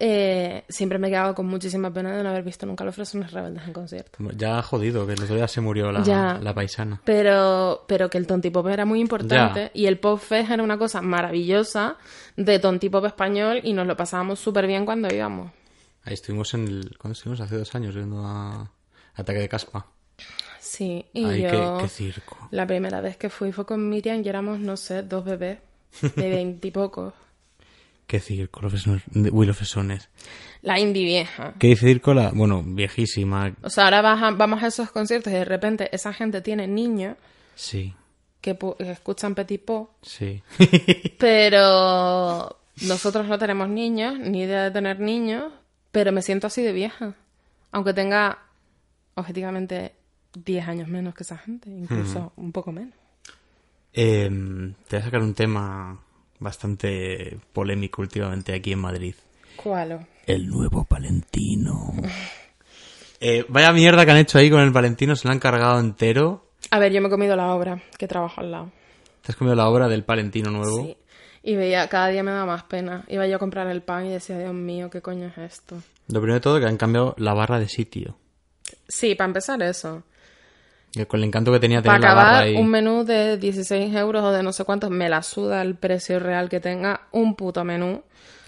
[0.00, 3.32] Eh, siempre me he quedado con muchísima pena de no haber visto nunca los Fresnos
[3.32, 4.18] Rebeldes en concierto.
[4.36, 6.38] Ya jodido, que el otro día se murió la, Ya.
[6.40, 7.00] la paisana.
[7.04, 9.70] Pero, pero que el tontipop era muy importante Ya.
[9.74, 11.96] y el pop fest era una cosa maravillosa
[12.36, 15.50] de tontipop español y nos lo pasábamos súper bien cuando íbamos.
[16.04, 16.96] Ahí estuvimos en el...
[16.96, 17.40] ¿Cuándo estuvimos?
[17.40, 18.70] Hace dos años viendo a,
[19.16, 19.84] Ataque de caspa.
[20.60, 21.78] Sí, y Ay, qué, yo...
[21.80, 22.36] qué circo.
[22.52, 25.58] La primera vez que fui fue con Miriam y éramos, no sé, dos bebés
[26.14, 27.14] de veintipocos.
[28.08, 28.60] Qué circo.
[29.32, 30.08] Uy, los fesones.
[30.62, 31.54] La indie vieja.
[31.60, 32.14] ¿Qué circo?
[32.14, 33.54] La, bueno, viejísima.
[33.62, 36.66] O sea, ahora vas a- vamos a esos conciertos y de repente esa gente tiene
[36.66, 37.16] niños
[37.54, 37.94] Sí,
[38.40, 40.42] que, escuchan Petit Pot, sí.
[41.18, 45.52] pero nosotros no tenemos niños, ni idea de tener niños,
[45.92, 47.14] pero me siento así de vieja.
[47.72, 48.38] Aunque tenga,
[49.14, 49.92] objetivamente,
[50.34, 52.94] 10 años menos que esa gente, incluso un poco menos.
[53.92, 56.00] Em, te voy a sacar un tema
[56.40, 59.14] bastante polémico últimamente aquí en Madrid.
[59.56, 60.06] ¿Cuál?
[60.26, 61.94] El nuevo Valentino.
[63.20, 66.52] Eh, vaya mierda que han hecho ahí con el Valentino, se lo han cargado entero.
[66.70, 68.70] A ver, yo me he comido la obra, que trabajo al lado.
[69.22, 70.84] ¿Te has comido la obra del Valentino nuevo?
[70.84, 70.96] Sí.
[71.42, 73.04] Y veía, cada día me daba más pena.
[73.08, 75.82] Iba yo a comprar el pan y decía, Dios mío, ¿qué coño es esto?
[76.08, 78.16] Lo primero de todo que han cambiado la barra de sitio.
[78.86, 80.04] Sí, para empezar eso.
[81.06, 82.56] Con el encanto que tenía tener Para la barra acabar, ahí.
[82.56, 86.18] un menú de 16 euros o de no sé cuántos, me la suda el precio
[86.18, 88.02] real que tenga un puto menú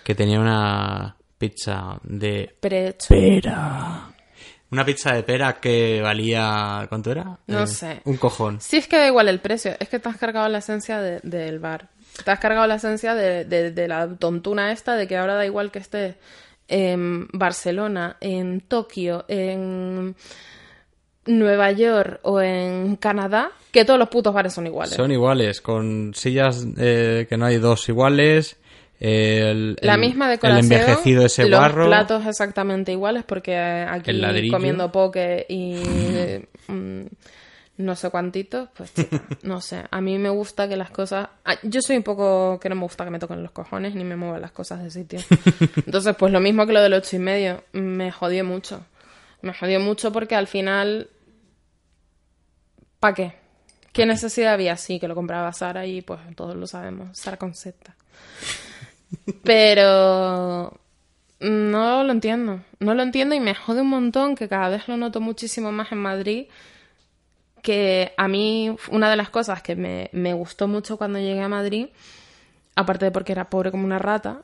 [0.04, 3.06] Que tenía una pizza de prehecho.
[3.08, 4.06] pera.
[4.72, 6.86] Una pizza de pera que valía...
[6.88, 7.38] ¿Cuánto era?
[7.46, 8.00] No Eh, sé.
[8.04, 8.60] Un cojón.
[8.60, 11.20] Sí, es que da igual el precio, es que te has cargado la esencia de-
[11.24, 11.88] del bar.
[12.24, 15.44] Te has cargado la esencia de, de- de la tontuna esta de que ahora da
[15.44, 16.14] igual que estés
[16.68, 20.14] en Barcelona, en Tokio, en
[21.26, 24.94] Nueva York o en Canadá, que todos los putos bares son iguales.
[24.94, 28.56] Son iguales, con sillas eh, que no hay dos iguales.
[28.98, 34.10] el, La el- misma decoración, El envejecido ese los platos exactamente iguales porque aquí
[34.50, 35.74] comiendo poke y
[36.68, 37.02] mm,
[37.78, 39.84] no sé cuantitos, pues chica, no sé.
[39.90, 41.28] A mí me gusta que las cosas...
[41.46, 44.04] ah, Yo soy un poco que no me gusta que me toquen los cojones ni
[44.04, 45.20] me muevan las cosas de sitio.
[45.86, 48.84] Entonces, pues lo mismo que lo del ocho y medio, me jodió mucho.
[49.42, 51.08] Me jodió mucho porque al final...
[52.98, 53.34] ¿Para qué?
[53.92, 54.76] ¿Qué necesidad había?
[54.76, 57.18] Sí, que lo compraba Sara y pues todos lo sabemos.
[57.18, 57.96] Sara con Z.
[59.42, 60.78] Pero
[61.40, 62.60] no lo entiendo.
[62.78, 65.90] No lo entiendo y me jode un montón que cada vez lo noto muchísimo más
[65.92, 66.46] en Madrid.
[67.62, 71.48] Que a mí una de las cosas que me, me gustó mucho cuando llegué a
[71.48, 71.88] Madrid,
[72.74, 74.42] aparte de porque era pobre como una rata,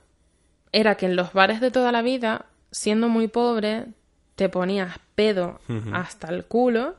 [0.72, 3.86] era que en los bares de toda la vida, siendo muy pobre,
[4.36, 5.58] te ponías pedo
[5.92, 6.94] hasta el culo,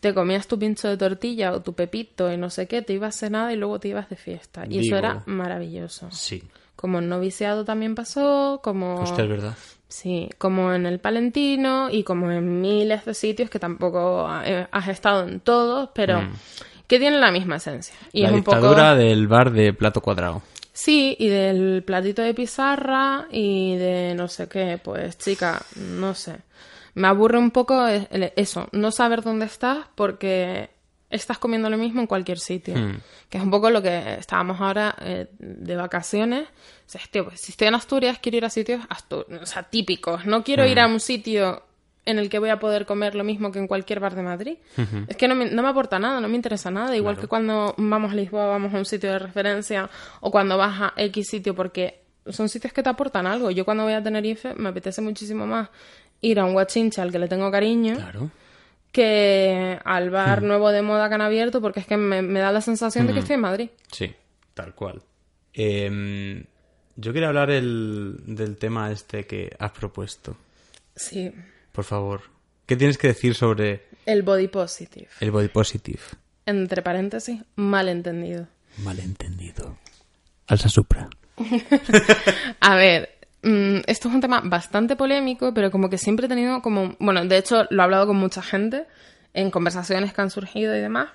[0.00, 3.16] te comías tu pincho de tortilla o tu pepito y no sé qué, te ibas
[3.16, 4.64] cenada y luego te ibas de fiesta.
[4.66, 4.82] Y Digo.
[4.82, 6.10] eso era maravilloso.
[6.10, 6.42] Sí,
[6.76, 8.96] Como en noviciado también pasó, como...
[8.96, 9.54] hostia, es verdad.
[9.88, 14.88] Sí, como en el Palentino y como en miles de sitios que tampoco eh, has
[14.88, 16.20] estado en todos, pero
[16.88, 17.94] que tienen la misma esencia.
[18.12, 18.22] Y Mm.
[18.24, 18.56] la es un poco...
[18.56, 20.42] dictadura del bar de plato cuadrado.
[20.76, 26.36] Sí, y del platito de pizarra y de no sé qué, pues chica, no sé.
[26.94, 30.70] Me aburre un poco eso, no saber dónde estás porque
[31.10, 32.74] estás comiendo lo mismo en cualquier sitio.
[32.74, 32.98] Hmm.
[33.30, 36.42] Que es un poco lo que estábamos ahora eh, de vacaciones.
[36.48, 39.62] O sea, tío, pues, si estoy en Asturias, quiero ir a sitios astu- o sea,
[39.62, 40.26] típicos.
[40.26, 41.62] No quiero ir a un sitio
[42.06, 44.56] en el que voy a poder comer lo mismo que en cualquier bar de Madrid.
[45.08, 46.94] Es que no me, no me aporta nada, no me interesa nada.
[46.96, 49.88] Igual que cuando vamos a Lisboa, vamos a un sitio de referencia
[50.20, 53.50] o cuando vas a X sitio porque son sitios que te aportan algo.
[53.50, 55.68] Yo cuando voy a Tenerife me apetece muchísimo más
[56.20, 58.30] ir a un guachincha al que le tengo cariño Claro.
[58.92, 62.52] que al bar nuevo de moda que han abierto porque es que me, me da
[62.52, 63.70] la sensación de que estoy en Madrid.
[63.90, 64.12] Sí,
[64.54, 65.02] tal cual.
[65.52, 66.44] Em,
[66.96, 70.36] yo quería hablar el- del tema este que has propuesto.
[70.96, 71.32] Sí.
[71.74, 72.20] Por favor.
[72.66, 75.08] ¿Qué tienes que decir sobre El body positive.
[75.18, 75.98] el body positive?
[76.46, 78.46] Entre paréntesis, malentendido.
[78.78, 79.76] Malentendido.
[80.46, 81.08] Alsa Supra.
[82.60, 83.10] A ver,
[83.42, 86.94] mm, esto es un tema bastante polémico, pero como que siempre he tenido como...
[87.00, 88.84] Bueno, de hecho lo he hablado con mucha gente
[89.32, 91.08] en conversaciones que han surgido y demás.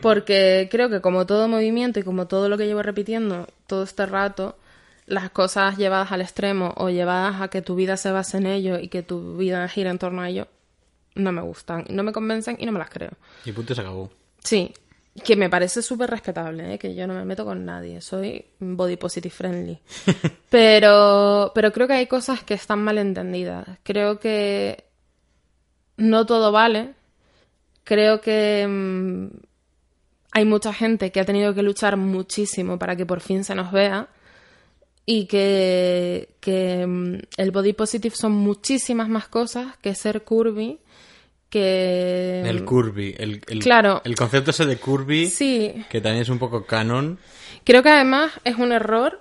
[0.00, 4.06] Porque creo que como todo movimiento y como todo lo que llevo repitiendo todo este
[4.06, 4.56] rato,
[5.10, 8.78] las cosas llevadas al extremo o llevadas a que tu vida se base en ello
[8.78, 10.46] y que tu vida gira en torno a ello,
[11.16, 13.10] no me gustan, no me convencen y no me las creo.
[13.44, 14.10] Y punto se acabó.
[14.42, 14.72] Sí,
[15.24, 16.78] que me parece súper respetable, ¿eh?
[16.78, 19.78] que yo no me meto con nadie, soy body positive friendly.
[20.50, 23.68] Pero, pero creo que hay cosas que están mal entendidas.
[23.84, 24.82] Creo que
[25.96, 26.94] no todo vale.
[27.84, 29.26] Creo que mm,
[30.32, 33.70] hay mucha gente que ha tenido que luchar muchísimo para que por fin se nos
[33.70, 34.08] vea.
[35.12, 40.78] Y que, que mm, el body positive son muchísimas más cosas que ser curvy.
[41.48, 43.14] Que El curvy.
[43.18, 44.02] El, el- Claro.
[44.04, 47.18] El concepto ese de curvy, Sí, que también es un poco canon.
[47.64, 49.20] creo que además es un error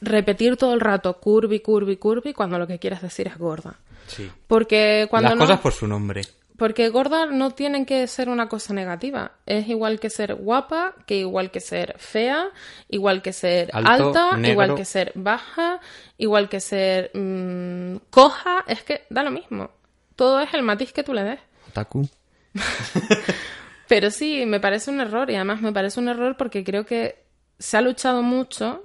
[0.00, 3.74] repetir todo el rato curvy, curvy, curvy cuando lo que quieres decir es gorda.
[4.06, 4.30] Sí.
[4.46, 5.44] Porque cuando Las no...
[5.44, 6.22] cosas por su nombre.
[6.56, 9.32] Porque gorda no tienen que ser una cosa negativa.
[9.44, 12.48] Es igual que ser guapa, que igual que ser fea,
[12.88, 14.52] igual que ser Alto, alta, negro.
[14.52, 15.80] igual que ser baja,
[16.16, 18.64] igual que ser mm, coja.
[18.68, 19.70] Es que da lo mismo.
[20.14, 21.40] Todo es el matiz que tú le des.
[21.68, 22.08] Otaku.
[23.88, 27.22] Pero sí, me parece un error y además me parece un error porque creo que
[27.58, 28.84] se ha luchado mucho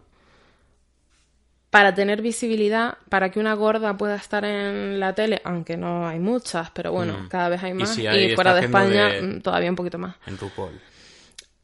[1.69, 6.17] para tener visibilidad, para que una gorda pueda estar en la tele, aunque no hay
[6.19, 7.27] muchas, pero bueno, Mm.
[7.27, 7.89] cada vez hay Y más.
[7.93, 10.15] si Y, hay, fuera de España de- mm, todavía un poquito más.
[10.25, 10.79] En RuPaul.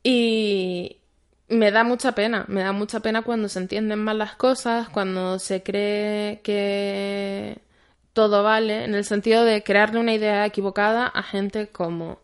[0.04, 0.98] Y
[1.48, 5.40] me da mucha pena, me da mucha pena cuando se entienden mal las cosas, cuando
[5.40, 7.58] se cree que
[8.14, 12.20] todo vale, en el sentido de crearle una idea equivocada a gente como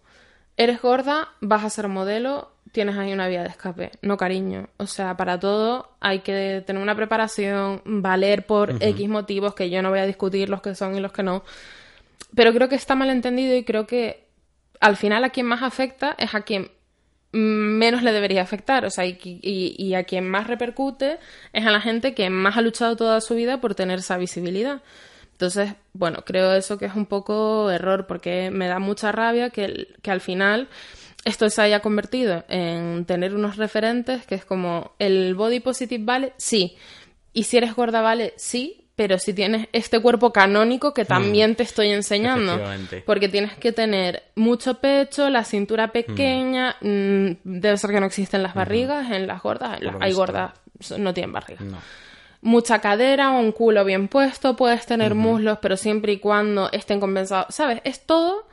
[0.58, 3.92] eres gorda, vas a ser modelo, tienes ahí una vía de escape.
[4.02, 4.70] No, cariño.
[4.78, 9.82] O sea, para todo hay que tener una preparación, valer por X motivos que yo
[9.82, 11.44] no voy a discutir los que son y los que no.
[12.36, 14.26] Pero creo que está mal entendido y creo que
[14.80, 16.72] al final a quien más afecta es a quien
[17.34, 18.86] menos le debería afectar.
[18.86, 21.18] O sea, y, y- y a quien más repercute
[21.54, 24.82] es a la gente que más ha luchado toda su vida por tener esa visibilidad.
[25.34, 29.88] Entonces, bueno, creo eso que es un poco error porque me da mucha rabia que,
[30.02, 30.68] que al final
[31.26, 36.34] esto se haya convertido en tener unos referentes que es como el body positive vale,
[36.38, 36.78] sí.
[37.34, 41.64] Y si eres gorda vale, sí, pero si tienes este cuerpo canónico que también te
[41.64, 42.60] estoy enseñando.
[43.06, 48.44] Porque tienes que tener mucho pecho, la cintura pequeña, mm, debe ser que no existen
[48.44, 50.52] las barrigas en las gordas, hay gordas,
[50.98, 51.78] no tienen barriga No.
[52.42, 57.56] mucha cadera, un culo bien puesto, puedes tener muslos, pero siempre y cuando estén compensados.
[57.56, 57.82] ¿Sabes?
[57.84, 58.48] Es todo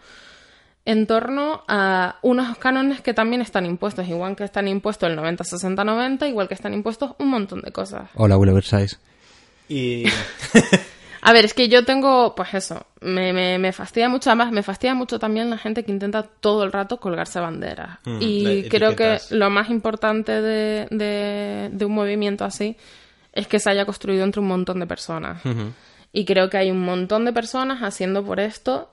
[0.89, 6.27] en torno a unos cánones que también están impuestos, igual que están impuestos el 90-60-90,
[6.27, 8.09] igual que están impuestos un montón de cosas.
[8.15, 8.97] Hola, Will Versace.
[9.69, 10.05] Y...
[11.21, 14.63] A ver, es que yo tengo, pues eso, me, me, me fastidia mucho, además me
[14.63, 17.99] fastidia mucho también la gente que intenta todo el rato colgarse banderas.
[18.07, 22.79] Mm, y creo que lo más importante de, de, de un movimiento así
[23.35, 25.43] es que se haya construido entre un montón de personas.
[26.15, 28.89] Y creo que hay un montón de personas haciendo por esto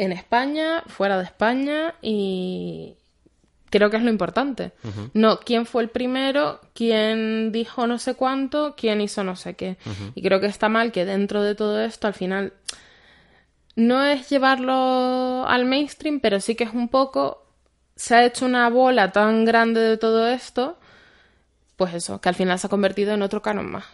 [0.00, 2.94] en España, fuera de España y
[3.68, 4.72] creo que es lo importante.
[5.12, 9.76] No quién fue el primero, quién dijo no sé cuánto, quién hizo no sé qué.
[10.14, 12.54] Y creo que está mal que dentro de todo esto al final
[13.76, 17.46] no es llevarlo al mainstream, pero sí que es un poco
[17.94, 20.78] se ha hecho una bola tan grande de todo esto,
[21.76, 23.84] pues eso, que al final se ha convertido en otro canon más.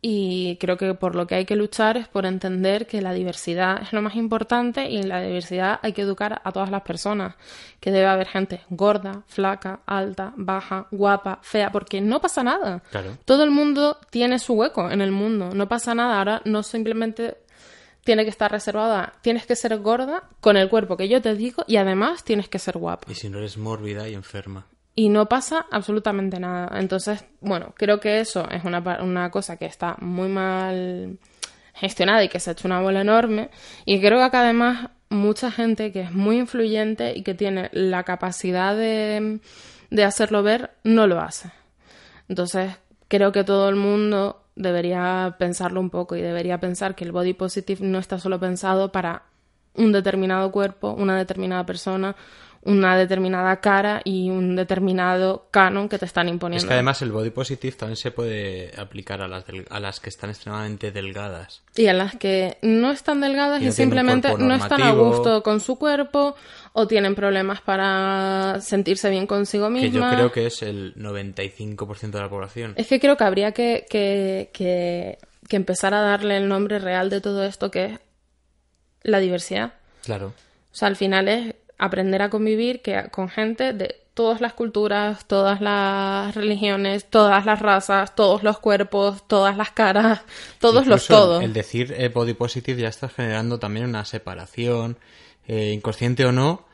[0.00, 3.82] Y creo que por lo que hay que luchar es por entender que la diversidad
[3.82, 7.34] es lo más importante y en la diversidad hay que educar a todas las personas.
[7.80, 12.82] Que debe haber gente gorda, flaca, alta, baja, guapa, fea, porque no pasa nada.
[12.90, 13.16] Claro.
[13.24, 16.18] Todo el mundo tiene su hueco en el mundo, no pasa nada.
[16.18, 17.38] Ahora no simplemente
[18.04, 21.64] tiene que estar reservada, tienes que ser gorda con el cuerpo que yo te digo
[21.66, 24.66] y además tienes que ser guapa Y si no eres mórbida y enferma.
[24.94, 26.78] Y no pasa absolutamente nada.
[26.78, 31.18] Entonces, bueno, creo que eso es una, una cosa que está muy mal
[31.74, 33.50] gestionada y que se ha hecho una bola enorme.
[33.84, 38.76] Y creo que además mucha gente que es muy influyente y que tiene la capacidad
[38.76, 39.40] de,
[39.90, 41.50] de hacerlo ver, no lo hace.
[42.28, 42.72] Entonces,
[43.08, 47.34] creo que todo el mundo debería pensarlo un poco y debería pensar que el body
[47.34, 49.24] positive no está solo pensado para
[49.74, 52.14] un determinado cuerpo, una determinada persona,
[52.66, 56.64] una determinada cara y un determinado canon que te están imponiendo.
[56.64, 60.00] Es que además el body positive también se puede aplicar a las, del- a las
[60.00, 61.62] que están extremadamente delgadas.
[61.76, 65.76] Y a las que no están delgadas Y simplemente no están a gusto con su
[65.78, 66.34] cuerpo
[66.72, 72.20] o tienen problemas para sentirse bien consigo Que yo creo que es el 95% de
[72.20, 72.72] la población.
[72.76, 77.10] Es que creo que habría que, que, que, que empezar a darle el nombre real
[77.10, 78.00] de todo esto que es
[79.02, 79.74] la diversidad.
[80.04, 80.28] Claro.
[80.28, 85.26] O sea, al final es aprender a convivir que, con gente de todas las culturas,
[85.26, 90.22] todas las religiones, todas las razas, todos los cuerpos, todas las caras,
[90.60, 91.42] todos los todos.
[91.42, 94.96] El decir eh, body positive ya está generando también una separación,
[95.46, 96.64] eh, inconsciente o no,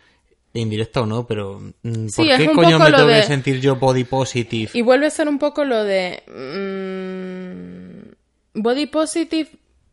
[0.53, 4.05] indirecta o no, pero mm, ¿por Sí, qué coño me tengo que sentir yo body
[4.05, 4.71] positive?
[4.75, 9.49] Y vuelve a ser un poco lo de mm, body positive,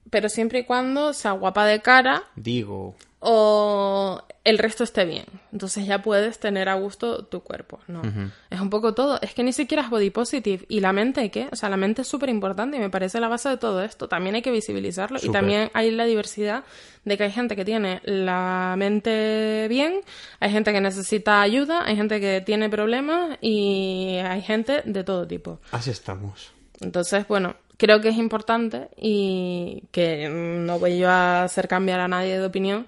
[0.10, 5.26] pero siempre y cuando sea guapa de cara Digo, o el resto esté bien.
[5.52, 8.02] Entonces ya puedes tener a gusto tu cuerpo, ¿no?
[8.50, 9.20] Es un poco todo.
[9.22, 10.66] Es que ni siquiera es body positive.
[10.70, 11.50] ¿Y la mente qué?
[11.52, 14.08] O sea, la mente es súper importante y me parece la base de todo esto.
[14.08, 15.20] También hay que visibilizarlo.
[15.22, 16.64] Y también hay la diversidad
[17.04, 20.02] de que hay gente que tiene la mente bien,
[20.40, 25.28] hay gente que necesita ayuda, hay gente que tiene problemas y hay gente de todo
[25.28, 25.60] tipo.
[25.72, 26.52] así estamos.
[26.80, 32.08] Entonces, bueno, creo que es importante y que no voy yo a hacer cambiar a
[32.08, 32.88] nadie de opinión,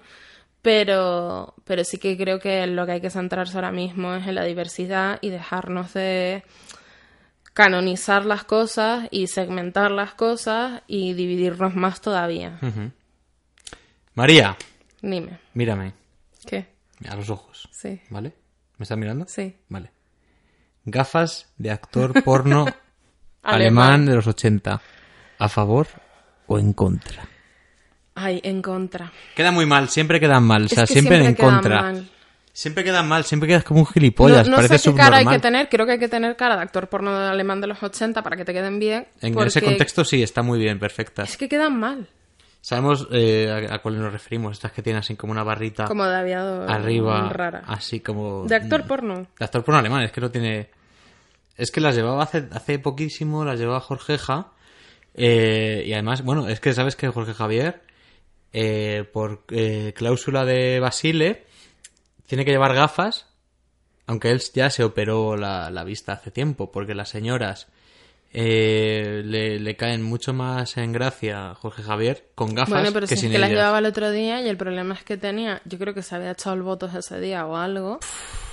[0.62, 4.34] pero, pero sí que creo que lo que hay que centrarse ahora mismo es en
[4.34, 6.42] la diversidad y dejarnos de
[7.54, 12.58] canonizar las cosas y segmentar las cosas y dividirnos más todavía.
[14.14, 14.56] María,
[15.02, 15.94] Dime, mírame
[16.46, 16.66] ¿qué?
[17.08, 18.34] a los ojos, Sí, ¿vale?
[18.76, 19.26] ¿Me estás mirando?
[19.26, 19.56] sí.
[19.68, 19.90] Vale.
[20.84, 22.66] Gafas de actor porno
[23.42, 24.80] alemán de los 80.
[25.38, 25.86] ¿A favor
[26.46, 27.22] o en contra?
[28.14, 29.10] Ay, en contra.
[29.34, 30.64] Queda muy mal, siempre quedan mal.
[30.64, 31.82] O sea, Es que siempre, en quedan contra.
[31.82, 32.08] mal.
[32.52, 34.44] Siempre quedan mal, siempre quedas como un gilipollas.
[34.46, 35.34] no no parece sé qué cara hay subnormal.
[35.36, 38.22] que tener, creo que hay que tener cara de actor porno alemán de los 80
[38.22, 39.06] para que te queden bien.
[39.22, 41.22] En porque ese contexto sí, está muy bien, perfecta.
[41.22, 42.08] Es que quedan mal,
[42.62, 44.52] Sabemos eh, a, a cuál nos referimos.
[44.52, 46.70] Estas que tienen así como una barrita como de aviador.
[46.70, 47.62] arriba, Rara.
[47.66, 48.44] así como...
[48.46, 49.28] De actor porno.
[49.38, 50.68] De actor porno alemán, es que no tiene...
[51.60, 54.52] Es que las llevaba hace, hace poquísimo, las llevaba Jorgeja.
[55.14, 57.82] eh, y además, bueno, es que sabes que Jorge Javier,
[58.52, 61.44] eh, por eh, cláusula de Basile,
[62.26, 63.26] tiene que llevar gafas,
[64.06, 67.68] aunque él ya se operó la, la vista hace tiempo, porque las señoras
[68.32, 73.08] eh, le, le caen mucho más en gracia Jorge Javier con gafas Bueno, pero que
[73.08, 75.60] si es sin que las llevaba el otro día y el problema es que tenía,
[75.64, 77.98] yo creo que se había echado el votos ese día o algo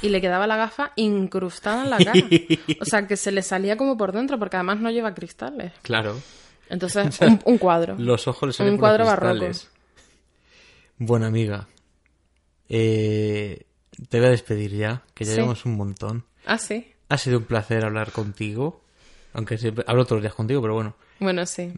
[0.02, 2.14] y le quedaba la gafa incrustada en la cara.
[2.82, 5.74] O sea, que se le salía como por dentro porque además no lleva cristales.
[5.84, 6.20] Claro.
[6.70, 7.96] Entonces, un, un cuadro.
[8.00, 9.52] Los ojos le salen Un por los cuadro barroco.
[10.98, 11.68] Bueno, amiga.
[12.70, 13.64] eh,
[14.10, 15.36] te voy a despedir ya, que ya Sí.
[15.38, 16.26] llevamos un montón.
[16.46, 16.92] Ah, sí.
[17.10, 18.82] Ha sido un placer hablar contigo.
[19.34, 21.72] Aunque siempre hablo todos los días contigo, pero bueno, Bueno, sí.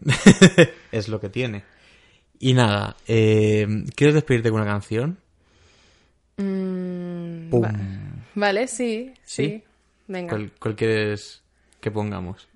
[0.92, 1.64] es lo que tiene.
[2.38, 5.18] Y nada, eh, ¿quieres despedirte con una canción?
[6.36, 7.74] Mm, va-
[8.34, 9.44] Vale, sí, sí.
[9.46, 9.64] ¿Sí?
[10.06, 10.30] Venga.
[10.30, 11.42] ¿Cuál, cuál quieres
[11.80, 12.48] que pongamos?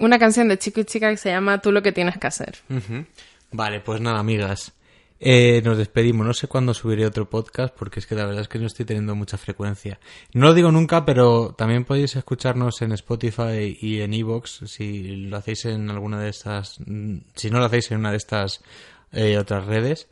[0.00, 2.58] Una canción de chico y chica que se llama Tú lo que tienes que hacer.
[3.52, 4.72] Vale, pues nada, amigas.
[5.24, 6.26] Eh, nos despedimos.
[6.26, 8.84] No sé cuándo subiré otro podcast porque es que la verdad es que no estoy
[8.84, 10.00] teniendo mucha frecuencia.
[10.34, 15.36] No lo digo nunca, pero también podéis escucharnos en Spotify y en Evox si lo
[15.36, 16.80] hacéis en alguna de estas.
[17.36, 18.62] Si no lo hacéis en una de estas
[19.12, 20.08] eh, otras redes.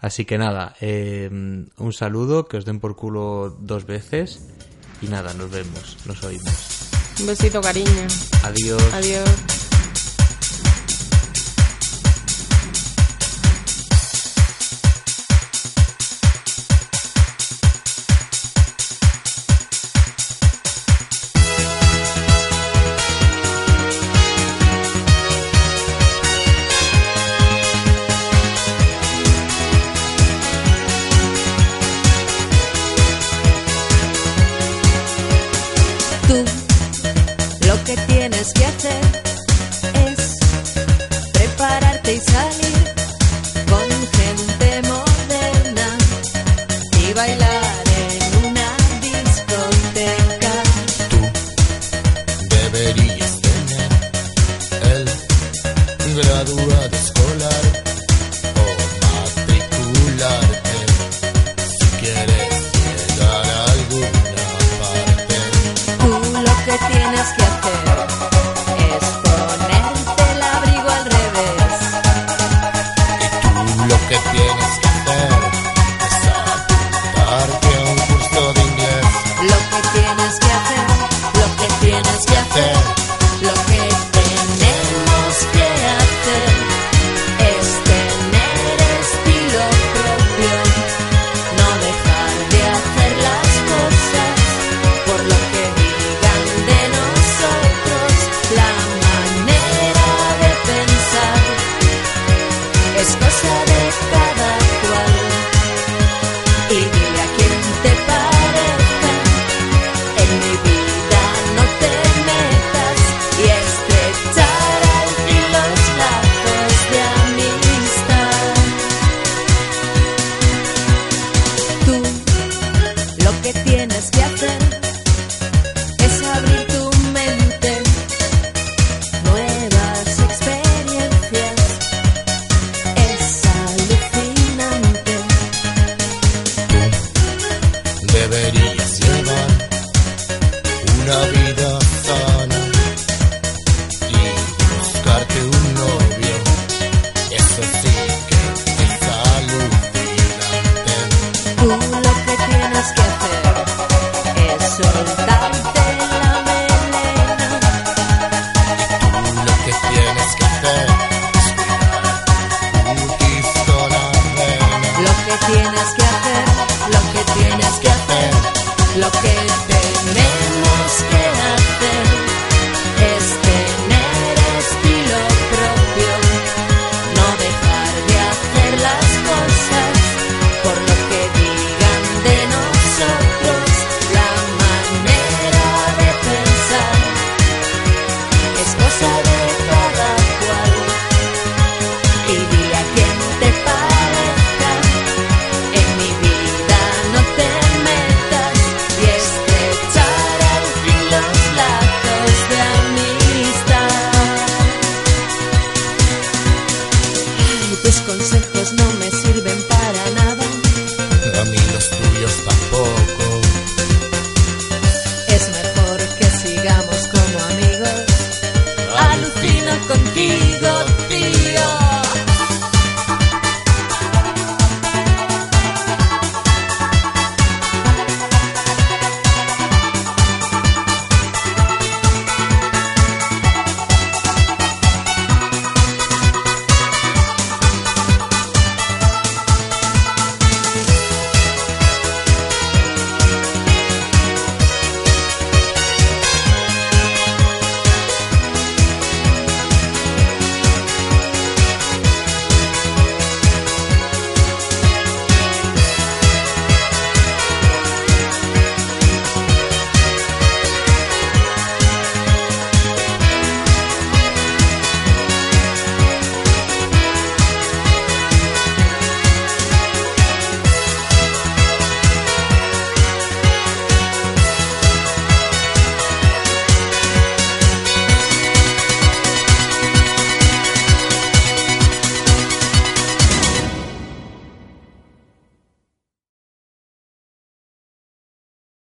[0.00, 4.48] Así que nada, eh, un saludo, que os den por culo dos veces.
[5.00, 6.90] Y nada, nos vemos, nos oímos.
[7.20, 8.06] Un besito, cariño.
[8.42, 8.82] Adiós.
[8.92, 9.67] Adiós.